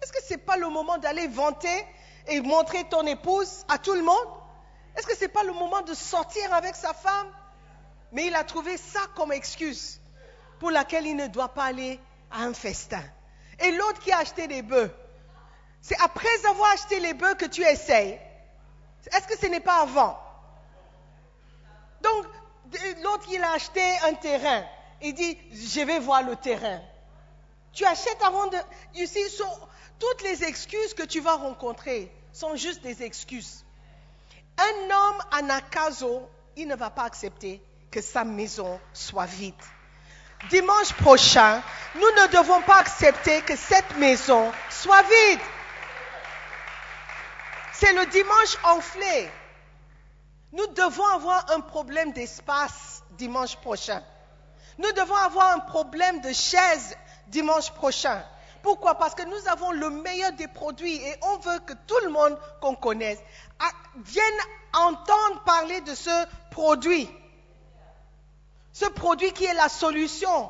[0.04, 1.86] est-ce que ce n'est pas le moment d'aller vanter
[2.28, 4.28] et montrer ton épouse à tout le monde?
[4.94, 7.28] Est-ce que ce n'est pas le moment de sortir avec sa femme?
[8.12, 10.02] Mais il a trouvé ça comme excuse
[10.58, 11.98] pour laquelle il ne doit pas aller
[12.30, 13.02] à un festin.
[13.60, 14.94] Et l'autre qui a acheté des bœufs,
[15.80, 18.20] c'est après avoir acheté les bœufs que tu essayes.
[19.06, 20.18] Est-ce que ce n'est pas avant?
[22.02, 22.26] Donc,
[23.02, 24.64] l'autre, il a acheté un terrain.
[25.00, 26.82] Il dit, je vais voir le terrain.
[27.72, 28.58] Tu achètes avant de...
[28.94, 29.28] You see,
[29.98, 33.64] toutes les excuses que tu vas rencontrer sont juste des excuses.
[34.58, 39.54] Un homme à Nakazo, il ne va pas accepter que sa maison soit vide.
[40.50, 41.62] Dimanche prochain,
[41.94, 45.40] nous ne devons pas accepter que cette maison soit vide.
[47.72, 49.30] C'est le dimanche enflé.
[50.52, 54.02] Nous devons avoir un problème d'espace dimanche prochain.
[54.78, 56.96] Nous devons avoir un problème de chaise
[57.28, 58.22] dimanche prochain.
[58.64, 58.94] Pourquoi?
[58.96, 62.36] Parce que nous avons le meilleur des produits et on veut que tout le monde
[62.62, 63.18] qu'on connaisse
[63.60, 63.70] a-
[64.02, 64.40] vienne
[64.72, 67.08] entendre parler de ce produit.
[68.72, 70.48] Ce produit qui est la solution.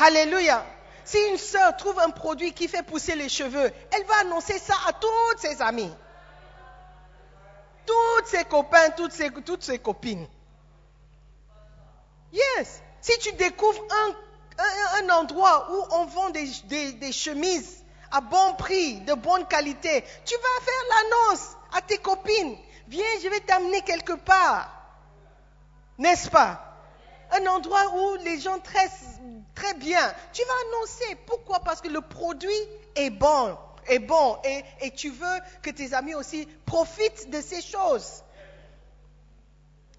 [0.00, 0.66] Alléluia.
[1.04, 4.74] Si une sœur trouve un produit qui fait pousser les cheveux, elle va annoncer ça
[4.88, 5.94] à toutes ses amies,
[7.86, 10.26] toutes ses copains, toutes ses, toutes ses copines.
[12.32, 12.82] Yes.
[13.00, 14.16] Si tu découvres un,
[14.58, 20.64] un- endroit où on vend des, chemises à bon prix, de bonne qualité, tu vas
[20.64, 22.56] faire l'annonce à tes copines.
[22.88, 24.70] Viens, je vais t'amener quelque part.
[25.98, 26.62] N'est-ce pas?
[27.32, 29.20] Un endroit où les gens tressent
[29.54, 30.14] très bien.
[30.32, 31.16] Tu vas annoncer.
[31.26, 31.60] Pourquoi?
[31.60, 32.50] Parce que le produit
[32.94, 33.58] est bon.
[33.88, 34.38] Est bon.
[34.44, 38.22] Et, et tu veux que tes amis aussi profitent de ces choses.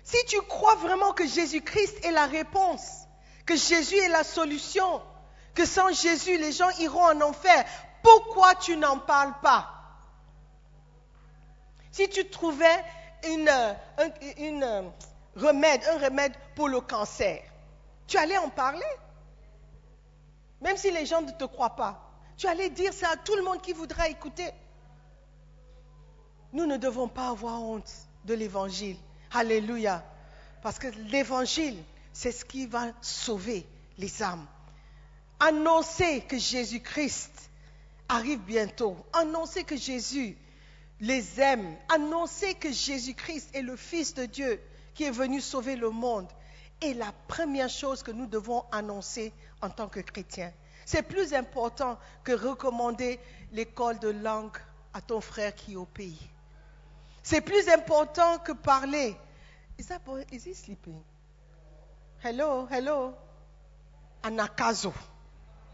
[0.03, 3.06] Si tu crois vraiment que Jésus-Christ est la réponse,
[3.47, 5.01] que Jésus est la solution,
[5.55, 7.65] que sans Jésus les gens iront en enfer,
[8.03, 9.73] pourquoi tu n'en parles pas?
[11.91, 12.83] Si tu trouvais
[13.25, 14.89] euh, un euh,
[15.35, 17.41] remède, un remède pour le cancer,
[18.05, 18.85] tu allais en parler?
[20.61, 22.01] Même si les gens ne te croient pas,
[22.35, 24.51] tu allais dire ça à tout le monde qui voudra écouter.
[26.51, 27.91] Nous ne devons pas avoir honte
[28.25, 28.97] de l'évangile.
[29.33, 30.03] Alléluia.
[30.61, 31.81] Parce que l'évangile,
[32.17, 33.63] c'est ce qui va sauver
[33.99, 34.47] les âmes.
[35.39, 37.51] Annoncer que Jésus-Christ
[38.09, 38.97] arrive bientôt.
[39.13, 40.35] Annoncer que Jésus
[40.99, 41.77] les aime.
[41.89, 44.59] Annoncer que Jésus-Christ est le Fils de Dieu
[44.95, 46.27] qui est venu sauver le monde.
[46.81, 50.51] est la première chose que nous devons annoncer en tant que chrétiens.
[50.87, 53.19] C'est plus important que recommander
[53.51, 54.57] l'école de langue
[54.91, 56.29] à ton frère qui est au pays.
[57.21, 59.15] C'est plus important que parler.
[59.77, 60.01] Is that
[60.31, 61.03] he sleeping?
[62.23, 63.13] Hello, hello.
[64.23, 64.93] Anakazo.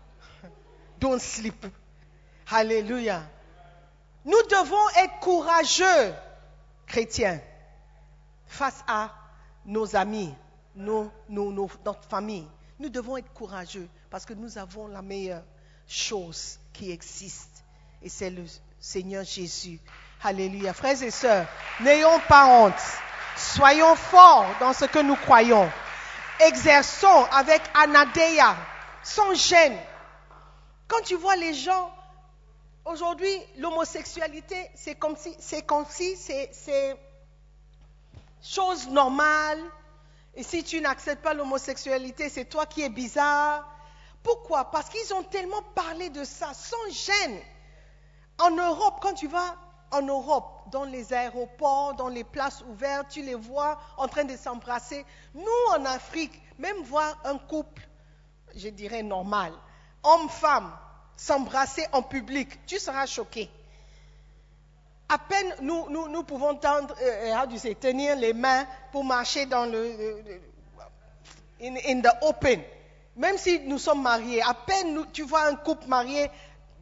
[1.00, 1.66] Don't sleep.
[2.46, 3.24] Hallelujah.
[4.26, 6.14] Nous devons être courageux,
[6.88, 7.40] chrétiens,
[8.48, 9.10] face à
[9.66, 10.34] nos amis,
[10.76, 11.52] nos, nos-
[11.86, 12.48] notre famille.
[12.80, 15.44] Nous devons être courageux parce que nous avons la meilleure
[15.88, 17.64] chose qui existe
[18.02, 18.44] et c'est le
[18.80, 19.80] Seigneur Jésus.
[20.24, 20.74] Alléluia.
[20.74, 21.48] Frères et sœurs,
[21.82, 22.80] n'ayons pas honte.
[23.36, 25.70] Soyons forts dans ce que nous croyons.
[26.48, 28.56] Exerçons avec Anadeya,
[29.04, 29.78] sans gêne.
[30.88, 31.92] Quand tu vois les gens,
[32.86, 36.98] aujourd'hui, l'homosexualité, c'est comme si, c'est comme si, c'est
[38.42, 39.60] chose normale.
[40.36, 43.70] Et si tu n'acceptes pas l'homosexualité, c'est toi qui es bizarre.
[44.24, 44.72] Pourquoi?
[44.72, 47.40] Parce qu'ils ont tellement parlé de ça sans gêne.
[48.40, 49.56] En Europe, quand tu vas
[49.94, 54.36] en Europe, dans les aéroports, dans les places ouvertes, tu les vois en train de
[54.36, 55.06] s'embrasser.
[55.36, 55.44] Nous,
[55.76, 57.88] en Afrique, même voir un couple,
[58.56, 59.54] je dirais normal,
[60.04, 60.72] homme-femme,
[61.16, 63.50] s'embrasser en public, tu seras choqué.
[65.10, 70.42] À peine nous, pouvons tendre, euh, say, tenir les mains pour marcher dans le, le-
[71.62, 72.62] in, the open.
[73.16, 76.32] Même si nous sommes mariés, à peine tu vois un couple marié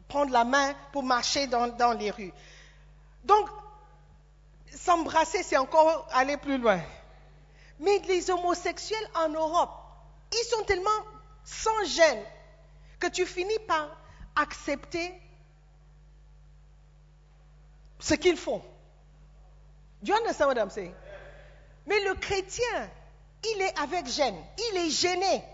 [0.08, 2.32] prendre la main pour marcher dans les rues.
[3.24, 3.48] Donc,
[4.74, 6.80] s'embrasser, c'est encore aller plus loin.
[7.78, 9.70] Mais les homosexuels en Europe,
[10.32, 10.90] ils sont tellement
[11.44, 12.22] sans gêne
[12.98, 13.88] que tu finis par
[14.36, 15.12] accepter
[17.98, 18.62] ce qu'ils font.
[20.02, 20.94] Do you understand what I'm saying?
[21.86, 22.90] Mais le chrétien,
[23.44, 24.36] il est avec gêne.
[24.70, 25.44] Il est gêné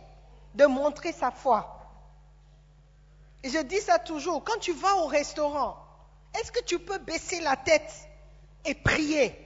[0.54, 1.74] de montrer sa foi.
[3.42, 4.44] Et je dis ça toujours.
[4.44, 5.76] Quand tu vas au restaurant,
[6.40, 7.92] est-ce que tu peux baisser la tête
[8.64, 9.36] et prier?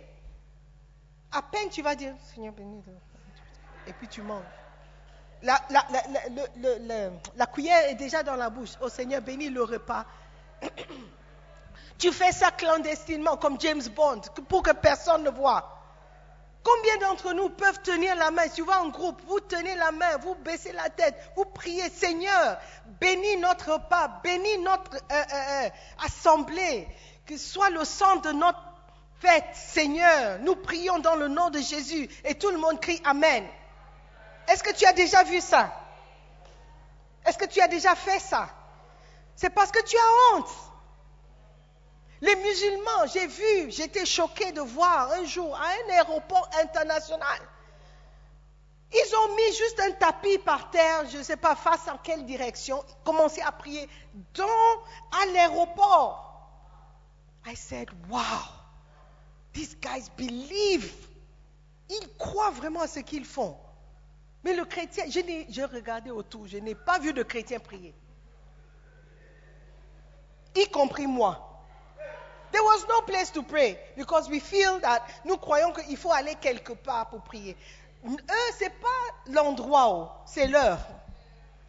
[1.31, 2.83] À peine tu vas dire, Seigneur béni.
[3.87, 4.45] Et puis tu manges.
[5.43, 5.59] La,
[7.53, 8.71] cuillère est déjà dans la bouche.
[8.81, 10.07] Oh Seigneur, bénis le repas.
[11.99, 15.82] Tu fais ça clandestinement, comme James Bond, pour que personne ne voit.
[16.65, 18.49] Combien d'entre nous peuvent tenir la main?
[18.49, 22.59] Si vas en groupe, vous tenez la main, vous baissez la tête, vous priez, Seigneur,
[23.01, 25.69] bénis notre repas, bénis notre euh, euh, euh,
[26.05, 26.87] assemblée,
[27.27, 28.61] que soit le sang de notre
[29.21, 30.39] fête, Seigneur.
[30.41, 33.45] Nous prions dans le nom de Jésus et tout le monde crie Amen.
[34.49, 35.73] Est-ce que tu as déjà vu ça?
[37.27, 38.49] Est-ce que tu as déjà fait ça?
[39.35, 40.51] C'est parce que tu as honte.
[42.23, 47.41] Les musulmans, j'ai vu, j'étais choqué de voir un jour à un aéroport international.
[48.93, 52.25] Ils ont mis juste un tapis par terre, je ne sais pas face en quelle
[52.25, 53.89] direction, commencé à prier
[54.35, 56.29] dans, à l'aéroport.
[57.45, 58.21] I said, wow,
[59.53, 60.95] these guys believe.
[61.91, 63.57] Ils croient vraiment à ce qu'ils font.
[64.45, 67.93] Mais le chrétien, je regardais autour, je n'ai pas vu de chrétien prier.
[70.55, 71.52] Y compris moi.
[72.53, 76.35] There was no place to pray because we feel that nous croyons qu'il faut aller
[76.37, 77.57] quelque part pour prier.
[78.07, 80.79] Eux, c'est pas l'endroit c'est l'heure.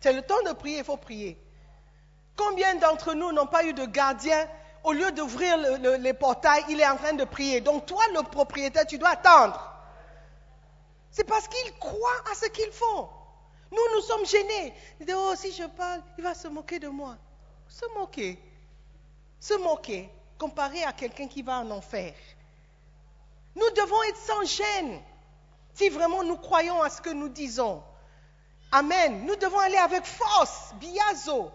[0.01, 1.37] C'est le temps de prier, il faut prier.
[2.35, 4.47] Combien d'entre nous n'ont pas eu de gardien?
[4.83, 7.61] Au lieu d'ouvrir le- le- les portails, il est en train de prier.
[7.61, 9.71] Donc toi, le propriétaire, tu dois attendre.
[11.11, 13.07] C'est parce qu'ils croient à ce qu'ils font.
[13.71, 14.73] Nous, nous sommes gênés.
[14.99, 17.15] Ils disent, oh, si je parle, il va se moquer de moi.
[17.69, 18.37] Se moquer.
[19.39, 22.13] Se moquer comparé à quelqu'un qui va en enfer.
[23.55, 25.01] Nous devons être sans gêne
[25.73, 27.83] si vraiment nous croyons à ce que nous disons.
[28.71, 29.25] Amen.
[29.25, 31.51] Nous devons aller avec force, biazo.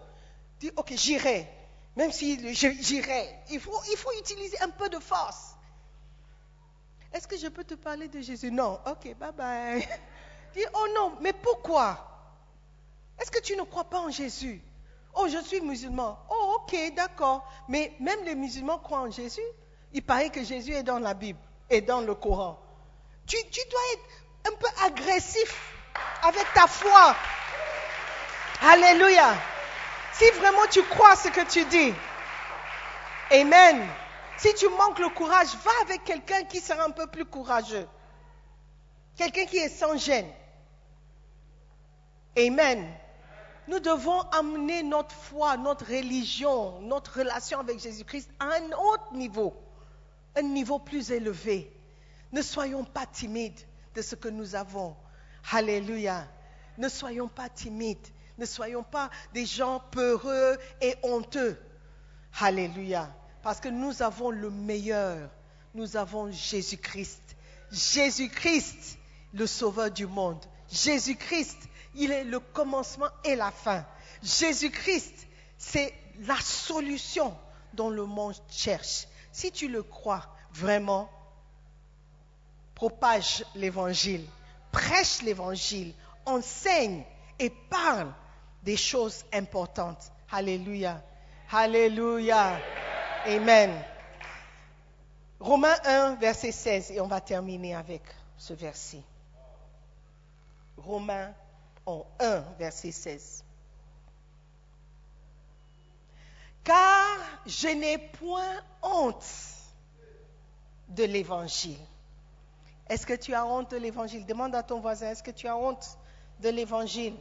[0.59, 1.47] Dire, ok, j'irai.
[1.95, 5.55] Même si j'irai, il faut, il faut utiliser un peu de force.
[7.11, 8.51] Est-ce que je peux te parler de Jésus?
[8.51, 8.79] Non.
[8.85, 9.87] Ok, bye bye.
[10.53, 12.05] Dis, oh non, mais pourquoi?
[13.19, 14.61] Est-ce que tu ne crois pas en Jésus?
[15.15, 16.17] Oh, je suis musulman.
[16.29, 17.45] Oh, ok, d'accord.
[17.67, 19.41] Mais même les musulmans croient en Jésus.
[19.93, 21.39] Il paraît que Jésus est dans la Bible
[21.69, 22.59] et dans le Coran.
[23.25, 23.37] Tu,
[23.69, 25.73] dois être un peu agressif
[26.23, 27.15] avec ta foi.
[28.61, 29.35] Alléluia.
[30.13, 31.93] Si vraiment tu crois ce que tu dis.
[33.31, 33.87] Amen.
[34.37, 37.87] Si tu manques le courage, va avec quelqu'un qui sera un peu plus courageux.
[39.15, 40.31] Quelqu'un qui est sans gêne.
[42.37, 42.98] Amen.
[43.69, 49.55] Nous devons amener notre foi, notre religion, notre relation avec Jésus-Christ à un autre niveau,
[50.35, 51.71] un niveau plus élevé.
[52.31, 53.59] Ne soyons pas timides
[53.93, 54.95] de ce que nous avons.
[55.51, 56.27] Alléluia.
[56.79, 58.07] Ne soyons pas timides.
[58.39, 61.55] Ne soyons pas des gens peureux et honteux.
[62.39, 63.13] Alléluia.
[63.43, 65.29] Parce que nous avons le meilleur.
[65.75, 67.35] Nous avons Jésus-Christ.
[67.71, 68.97] Jésus-Christ,
[69.31, 70.43] le sauveur du monde.
[70.71, 73.85] Jésus-Christ, il est le commencement et la fin.
[74.21, 75.27] Jésus-Christ,
[75.57, 77.35] c'est la solution
[77.73, 79.07] dont le monde cherche.
[79.31, 81.09] Si tu le crois vraiment,
[82.75, 84.25] propage l'évangile,
[84.71, 85.93] prêche l'évangile,
[86.25, 87.03] enseigne
[87.37, 88.13] et parle
[88.63, 90.11] des choses importantes.
[90.31, 91.01] Alléluia.
[91.51, 92.59] Alléluia.
[93.25, 93.71] Amen.
[95.39, 98.03] Romains 1, verset 16, et on va terminer avec
[98.37, 99.01] ce verset.
[100.77, 101.33] Romains
[101.89, 103.43] en 1, verset 16.
[106.63, 109.25] Car je n'ai point honte
[110.89, 111.79] de l'évangile.
[112.89, 114.25] Est-ce que tu as honte de l'évangile?
[114.25, 115.97] Demande à ton voisin, est-ce que tu as honte
[116.41, 117.15] de l'évangile?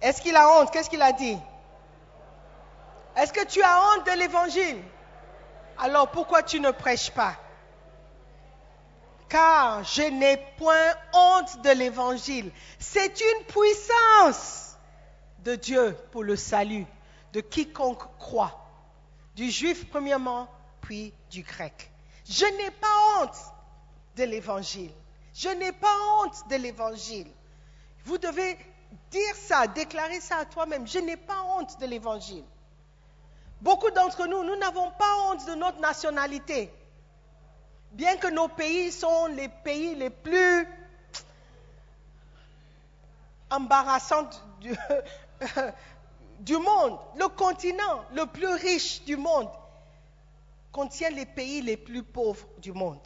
[0.00, 0.70] Est-ce qu'il a honte?
[0.70, 1.38] Qu'est-ce qu'il a dit?
[3.16, 4.82] Est-ce que tu as honte de l'évangile?
[5.78, 7.36] Alors pourquoi tu ne prêches pas?
[9.28, 12.50] Car je n'ai point honte de l'évangile.
[12.78, 14.76] C'est une puissance
[15.44, 16.86] de Dieu pour le salut
[17.32, 18.60] de quiconque croit.
[19.34, 20.48] Du juif premièrement,
[20.80, 21.90] puis du grec.
[22.28, 23.36] Je n'ai pas honte
[24.16, 24.92] de l'évangile.
[25.34, 27.26] Je n'ai pas honte de l'évangile.
[28.04, 28.56] Vous devez
[29.10, 30.86] dire ça, déclarer ça à toi-même.
[30.86, 32.44] Je n'ai pas honte de l'évangile.
[33.60, 36.70] Beaucoup d'entre nous, nous n'avons pas honte de notre nationalité.
[37.94, 40.66] Bien que nos pays sont les pays les plus
[43.50, 44.28] embarrassants
[44.60, 44.74] du,
[46.40, 49.48] du monde, le continent le plus riche du monde
[50.72, 52.98] contient les pays les plus pauvres du monde.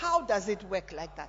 [0.00, 1.28] How does it work like that?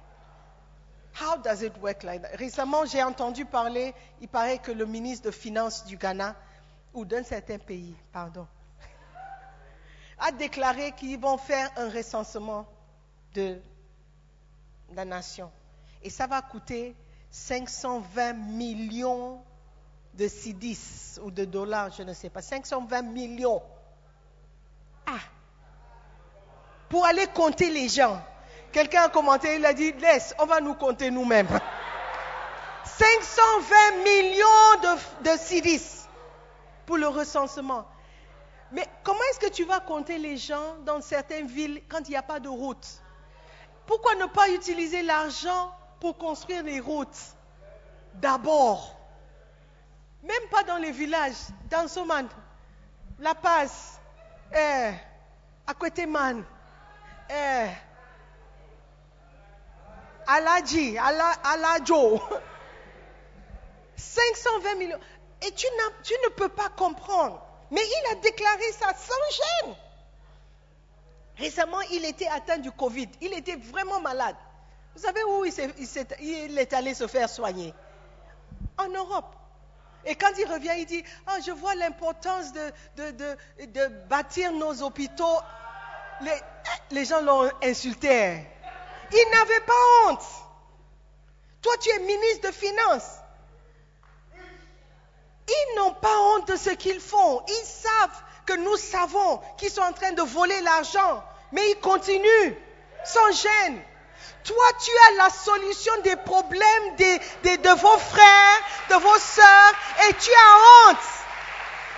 [1.20, 2.38] How does it work like that?
[2.38, 6.36] Récemment, j'ai entendu parler, il paraît que le ministre de Finances du Ghana,
[6.94, 8.46] ou d'un certain pays, pardon,
[10.20, 12.68] a déclaré qu'ils vont faire un recensement
[13.34, 13.60] de
[14.94, 15.52] la nation.
[16.02, 16.96] Et ça va coûter
[17.32, 19.42] 520 millions
[20.14, 20.78] de CDs
[21.22, 22.42] ou de dollars, je ne sais pas.
[22.42, 23.62] 520 millions.
[25.06, 25.20] Ah!
[26.90, 28.22] Pour aller compter les gens.
[28.72, 31.48] Quelqu'un a commenté, il a dit, laisse, on va nous compter nous-mêmes.
[32.86, 34.82] 520 millions
[35.24, 35.82] de, de CDs
[36.86, 37.86] pour le recensement.
[38.72, 42.18] Mais comment est-ce que tu vas compter les gens dans certaines villes quand il n'y
[42.18, 43.03] a pas de route?
[43.86, 47.18] Pourquoi ne pas utiliser l'argent pour construire les routes?
[48.16, 48.96] D'abord
[50.24, 51.36] Même pas dans les villages,
[51.70, 52.28] dans Soman,
[53.20, 54.00] La Paz,
[54.56, 54.92] eh,
[55.68, 56.44] Akweteman,
[57.30, 57.68] eh,
[60.28, 62.22] Aladji, Ala- Aladjo.
[63.98, 65.00] 520 millions.
[65.46, 65.66] Et tu,
[66.04, 67.42] tu ne peux pas comprendre.
[67.72, 69.76] Mais il a déclaré ça sans gêne.
[71.38, 73.10] Récemment, il était atteint du Covid.
[73.22, 74.36] Il était vraiment malade.
[74.96, 77.74] Vous savez où il, est allé se faire soigner?
[78.78, 79.36] En Europe.
[80.06, 85.40] Et quand il revient, il dit, ah, je vois l'importance de, bâtir nos hôpitaux.
[86.22, 86.40] Les,
[86.92, 88.46] les gens l'ont insulté.
[89.12, 89.74] Il n'avait pas
[90.06, 90.26] honte.
[91.62, 93.20] Toi, tu es ministre de Finances.
[95.48, 97.42] Ils n'ont pas honte de ce qu'ils font.
[97.48, 101.24] Ils savent que nous savons qu'ils sont en train de voler l'argent.
[101.52, 102.54] Mais ils continuent
[103.06, 103.82] sans gêne.
[104.44, 109.74] Toi, tu as la solution des problèmes de vos frères, de vos sœurs,
[110.10, 110.98] et tu as honte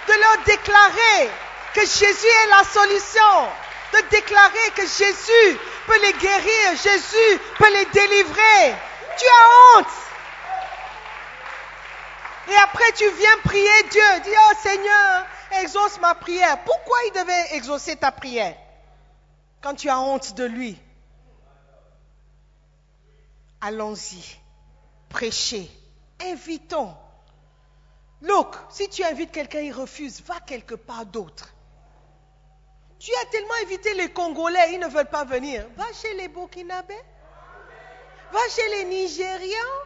[0.07, 1.29] de leur déclarer
[1.73, 3.47] que Jésus est la solution,
[3.93, 8.75] de déclarer que Jésus peut les guérir, Jésus peut les délivrer.
[9.17, 9.87] Tu as honte.
[12.47, 14.03] Et après, tu viens prier Dieu.
[14.23, 15.25] Dis, oh Seigneur,
[15.61, 16.63] exauce ma prière.
[16.63, 18.55] Pourquoi il devait exaucer ta prière
[19.61, 20.79] quand tu as honte de lui?
[23.61, 24.37] Allons-y.
[25.09, 25.69] Prêchez.
[26.21, 26.95] Invitons.
[28.21, 31.53] Look, si tu invites quelqu'un, il refuse, va quelque part d'autre.
[32.99, 35.67] Tu as tellement invité les Congolais, ils ne veulent pas venir.
[35.75, 36.93] Va chez les Burkinabés.
[38.31, 39.81] Va chez les Nigérians.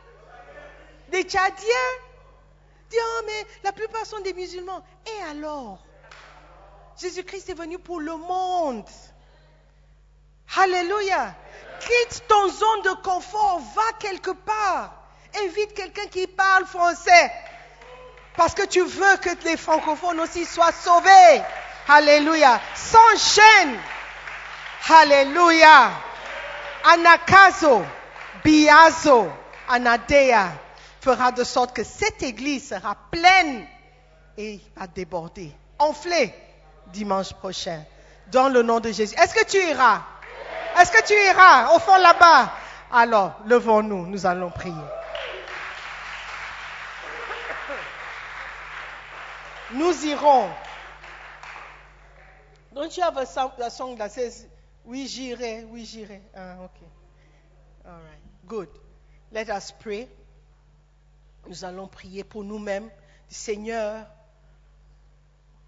[1.10, 1.96] Des Tchadiens.
[2.90, 4.84] Dis, oh, mais la plupart sont des musulmans.
[5.18, 5.80] Et alors
[7.00, 8.86] Jésus-Christ est venu pour le monde.
[10.58, 11.34] Alléluia.
[11.80, 14.94] Quitte ton zone de confort, va quelque part.
[15.44, 17.32] Invite quelqu'un qui parle français.
[18.36, 21.42] Parce que tu veux que les francophones aussi soient sauvés.
[21.88, 22.60] Alléluia.
[22.76, 23.80] Sans gêne.
[24.90, 25.92] Alléluia.
[26.84, 27.84] Anakazo,
[28.44, 29.32] Biazo,
[29.68, 30.52] Anadea
[31.02, 33.68] fera de sorte que cette église sera pleine
[34.40, 36.34] et va déborder, enflée
[36.88, 37.84] dimanche prochain.
[38.32, 39.16] Dans le nom de Jésus.
[39.20, 40.02] Est-ce que tu iras?
[40.80, 41.76] Est-ce que tu iras?
[41.76, 42.52] Au fond là-bas
[42.92, 44.74] Alors, levons-nous, nous allons prier.
[49.74, 50.50] Nous irons.
[52.74, 54.48] Don't you have a song, song that says,
[54.86, 56.22] Oui, j'irai, oui, j'irai.
[56.36, 56.88] Ah, okay.
[57.86, 58.48] All right.
[58.48, 58.70] Good.
[59.32, 60.08] Let us pray.
[61.48, 62.90] Nous allons prier pour nous-mêmes.
[63.28, 64.06] Seigneur,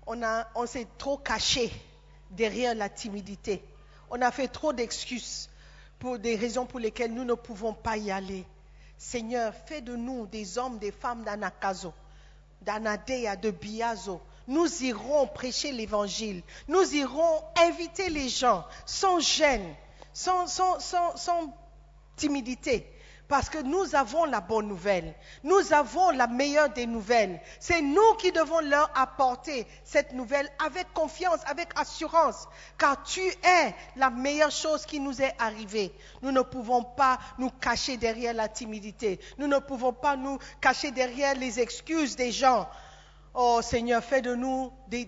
[0.08, 1.72] on, s'est trop caché
[2.30, 3.64] derrière la timidité.
[4.10, 5.50] On a fait trop d'excuses
[6.00, 8.46] pour des raisons pour lesquelles nous ne pouvons pas y aller.
[8.98, 11.94] Seigneur, fais de nous des hommes, des femmes d'Anakazo,
[12.62, 14.22] d'Anadea, de Biazo.
[14.48, 16.44] Nous irons prêcher l'évangile.
[16.68, 19.76] Nous irons inviter les gens sans gêne,
[20.14, 21.58] sans, sans
[22.16, 22.88] timidité.
[23.32, 25.16] Parce que nous avons la bonne nouvelle.
[25.46, 27.40] Nous avons la meilleure des nouvelles.
[27.62, 32.50] C'est nous qui devons leur apporter cette nouvelle avec confiance, avec assurance.
[32.78, 35.94] Car tu es la meilleure chose qui nous est arrivée.
[36.22, 39.18] Nous ne pouvons pas nous cacher derrière la timidité.
[39.38, 42.68] Nous ne pouvons pas nous cacher derrière les excuses des gens.
[43.34, 45.08] Oh Seigneur, fais de nous des,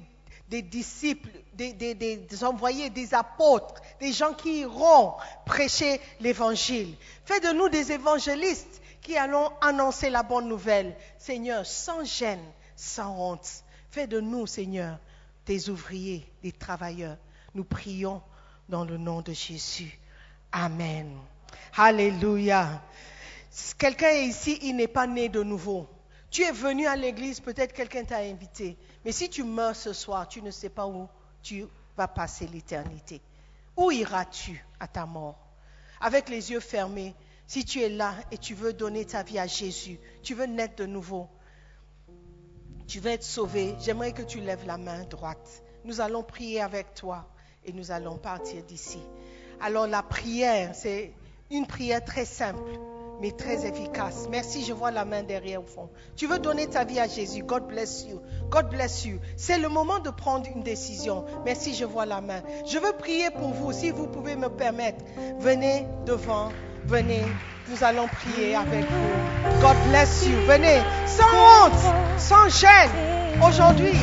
[0.54, 5.16] des disciples, des, des- des- des envoyés, des apôtres, des gens qui iront
[5.48, 6.96] prêcher l'évangile.
[7.26, 10.96] Fais de nous des évangélistes qui allons annoncer la bonne nouvelle.
[11.18, 12.44] Seigneur, sans gêne,
[12.76, 13.50] sans honte.
[13.90, 15.00] Fais de nous, Seigneur,
[15.44, 17.18] tes ouvriers, les travailleurs.
[17.56, 18.22] Nous prions
[18.70, 19.98] dans le nom de Jésus.
[20.52, 21.18] Amen.
[21.76, 22.80] Alléluia.
[23.80, 25.88] Quelqu'un est ici, il n'est pas né de nouveau.
[26.34, 28.76] Tu es venu à l'église, peut-être quelqu'un t'a invité.
[29.06, 31.08] Mais si tu meurs ce soir, tu ne sais pas où
[31.44, 33.22] tu vas passer l'éternité.
[33.78, 35.38] Où iras-tu à ta mort?
[36.02, 37.14] Avec les yeux fermés,
[37.46, 40.78] si tu es là et tu veux donner ta vie à Jésus, tu veux naître
[40.78, 41.30] de nouveau,
[42.88, 45.62] tu veux être sauvé, j'aimerais que tu lèves la main droite.
[45.86, 47.30] Nous allons prier avec toi
[47.64, 49.04] et nous allons partir d'ici.
[49.62, 51.14] Alors la prière, c'est
[51.52, 52.72] une prière très simple,
[53.22, 54.28] mais très efficace.
[54.30, 55.90] Merci, je vois la main derrière au fond.
[56.16, 57.44] Tu veux donner ta vie à Jésus.
[57.44, 58.22] God bless you.
[58.50, 59.20] God bless you.
[59.38, 61.26] C'est le moment de prendre une décision.
[61.46, 62.42] Merci, je vois la main.
[62.66, 65.04] Je veux prier pour vous, si vous pouvez me permettre.
[65.40, 66.50] Venez devant,
[66.86, 67.24] venez.
[67.70, 69.62] Nous allons prier avec vous.
[69.62, 70.36] God bless you.
[70.48, 72.92] Venez, sans honte, sans gêne.
[73.42, 73.94] Aujourd'hui,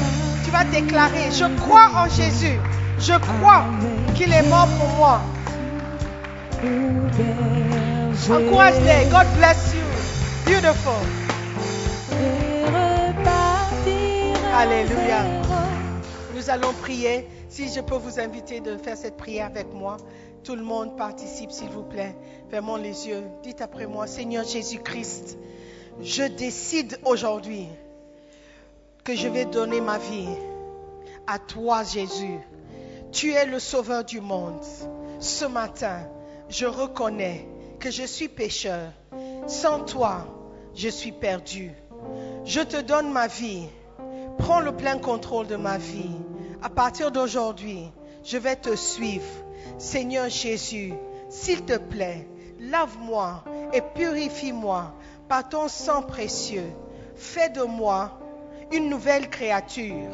[0.45, 2.59] tu vas déclarer, je crois en Jésus.
[2.99, 3.65] Je crois
[4.15, 5.21] qu'il est mort pour moi.
[8.11, 9.09] Encourage-les.
[9.09, 9.85] God bless you.
[10.45, 10.93] Beautiful.
[14.53, 15.25] Alléluia.
[16.35, 17.29] Nous allons prier.
[17.49, 19.97] Si je peux vous inviter de faire cette prière avec moi.
[20.43, 22.17] Tout le monde participe, s'il vous plaît.
[22.51, 23.23] Fermons les yeux.
[23.43, 25.39] Dites après moi, Seigneur Jésus-Christ,
[26.03, 27.69] je décide aujourd'hui
[29.05, 30.29] que je vais donner ma vie
[31.27, 32.39] à toi, Jésus.
[33.13, 34.65] Tu es le sauveur du monde.
[35.21, 36.09] Ce matin,
[36.49, 37.47] je reconnais
[37.81, 38.93] que je suis pécheur.
[39.47, 40.27] Sans toi,
[40.75, 41.73] je suis perdu.
[42.45, 43.67] Je te donne ma vie.
[44.39, 46.17] Prends le plein contrôle de ma vie.
[46.63, 47.91] À partir d'aujourd'hui,
[48.23, 49.25] je vais te suivre.
[49.79, 50.93] Seigneur Jésus,
[51.29, 52.29] s'il te plaît,
[52.59, 54.93] lave-moi et purifie-moi
[55.29, 56.71] par ton sang précieux.
[57.17, 58.19] Fais de moi
[58.73, 60.11] une nouvelle créature.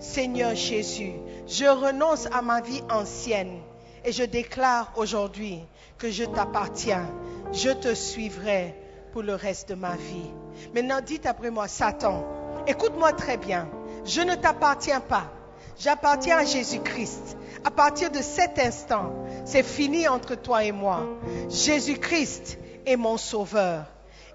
[0.00, 1.12] Seigneur Jésus,
[1.46, 3.60] je renonce à ma vie ancienne
[4.04, 5.60] et je déclare aujourd'hui
[5.98, 7.06] que je t'appartiens.
[7.52, 8.74] Je te suivrai
[9.12, 10.30] pour le reste de ma vie.
[10.74, 12.24] Maintenant, dites après moi, Satan,
[12.66, 13.68] écoute-moi très bien.
[14.04, 15.30] Je ne t'appartiens pas.
[15.78, 17.36] J'appartiens à Jésus-Christ.
[17.64, 19.12] À partir de cet instant,
[19.44, 21.06] c'est fini entre toi et moi.
[21.48, 23.84] Jésus-Christ est mon sauveur.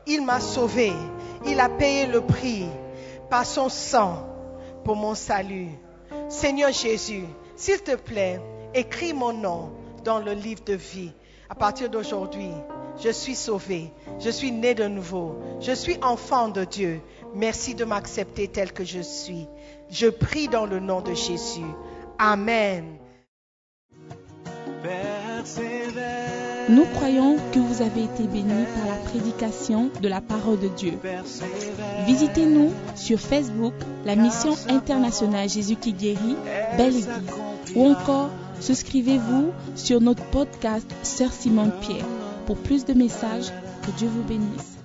[0.06, 0.94] Il m'a sauvé.
[1.46, 2.66] Il a payé le prix
[3.30, 4.26] par son sang
[4.84, 5.70] pour mon salut.
[6.30, 8.40] Seigneur Jésus, s'il te plaît,
[8.78, 9.72] écris mon nom
[10.04, 11.12] dans le livre de vie.
[11.50, 12.52] À partir d'aujourd'hui,
[13.04, 17.02] je suis sauvé, je suis né de nouveau, je suis enfant de Dieu.
[17.34, 19.48] Merci de m'accepter tel que je suis.
[19.90, 21.66] Je prie dans le nom de Jésus.
[22.20, 22.98] Amen.
[26.70, 30.94] Nous croyons que vous avez été bénis par la prédication de la parole de Dieu.
[32.06, 33.74] Visitez-nous sur Facebook,
[34.06, 36.36] la mission internationale Jésus qui guérit,
[36.78, 37.10] Belle Église.
[37.76, 38.30] Ou encore,
[38.60, 42.06] souscrivez-vous sur notre podcast Sœur Simone Pierre.
[42.46, 43.52] Pour plus de messages,
[43.84, 44.77] que Dieu vous bénisse.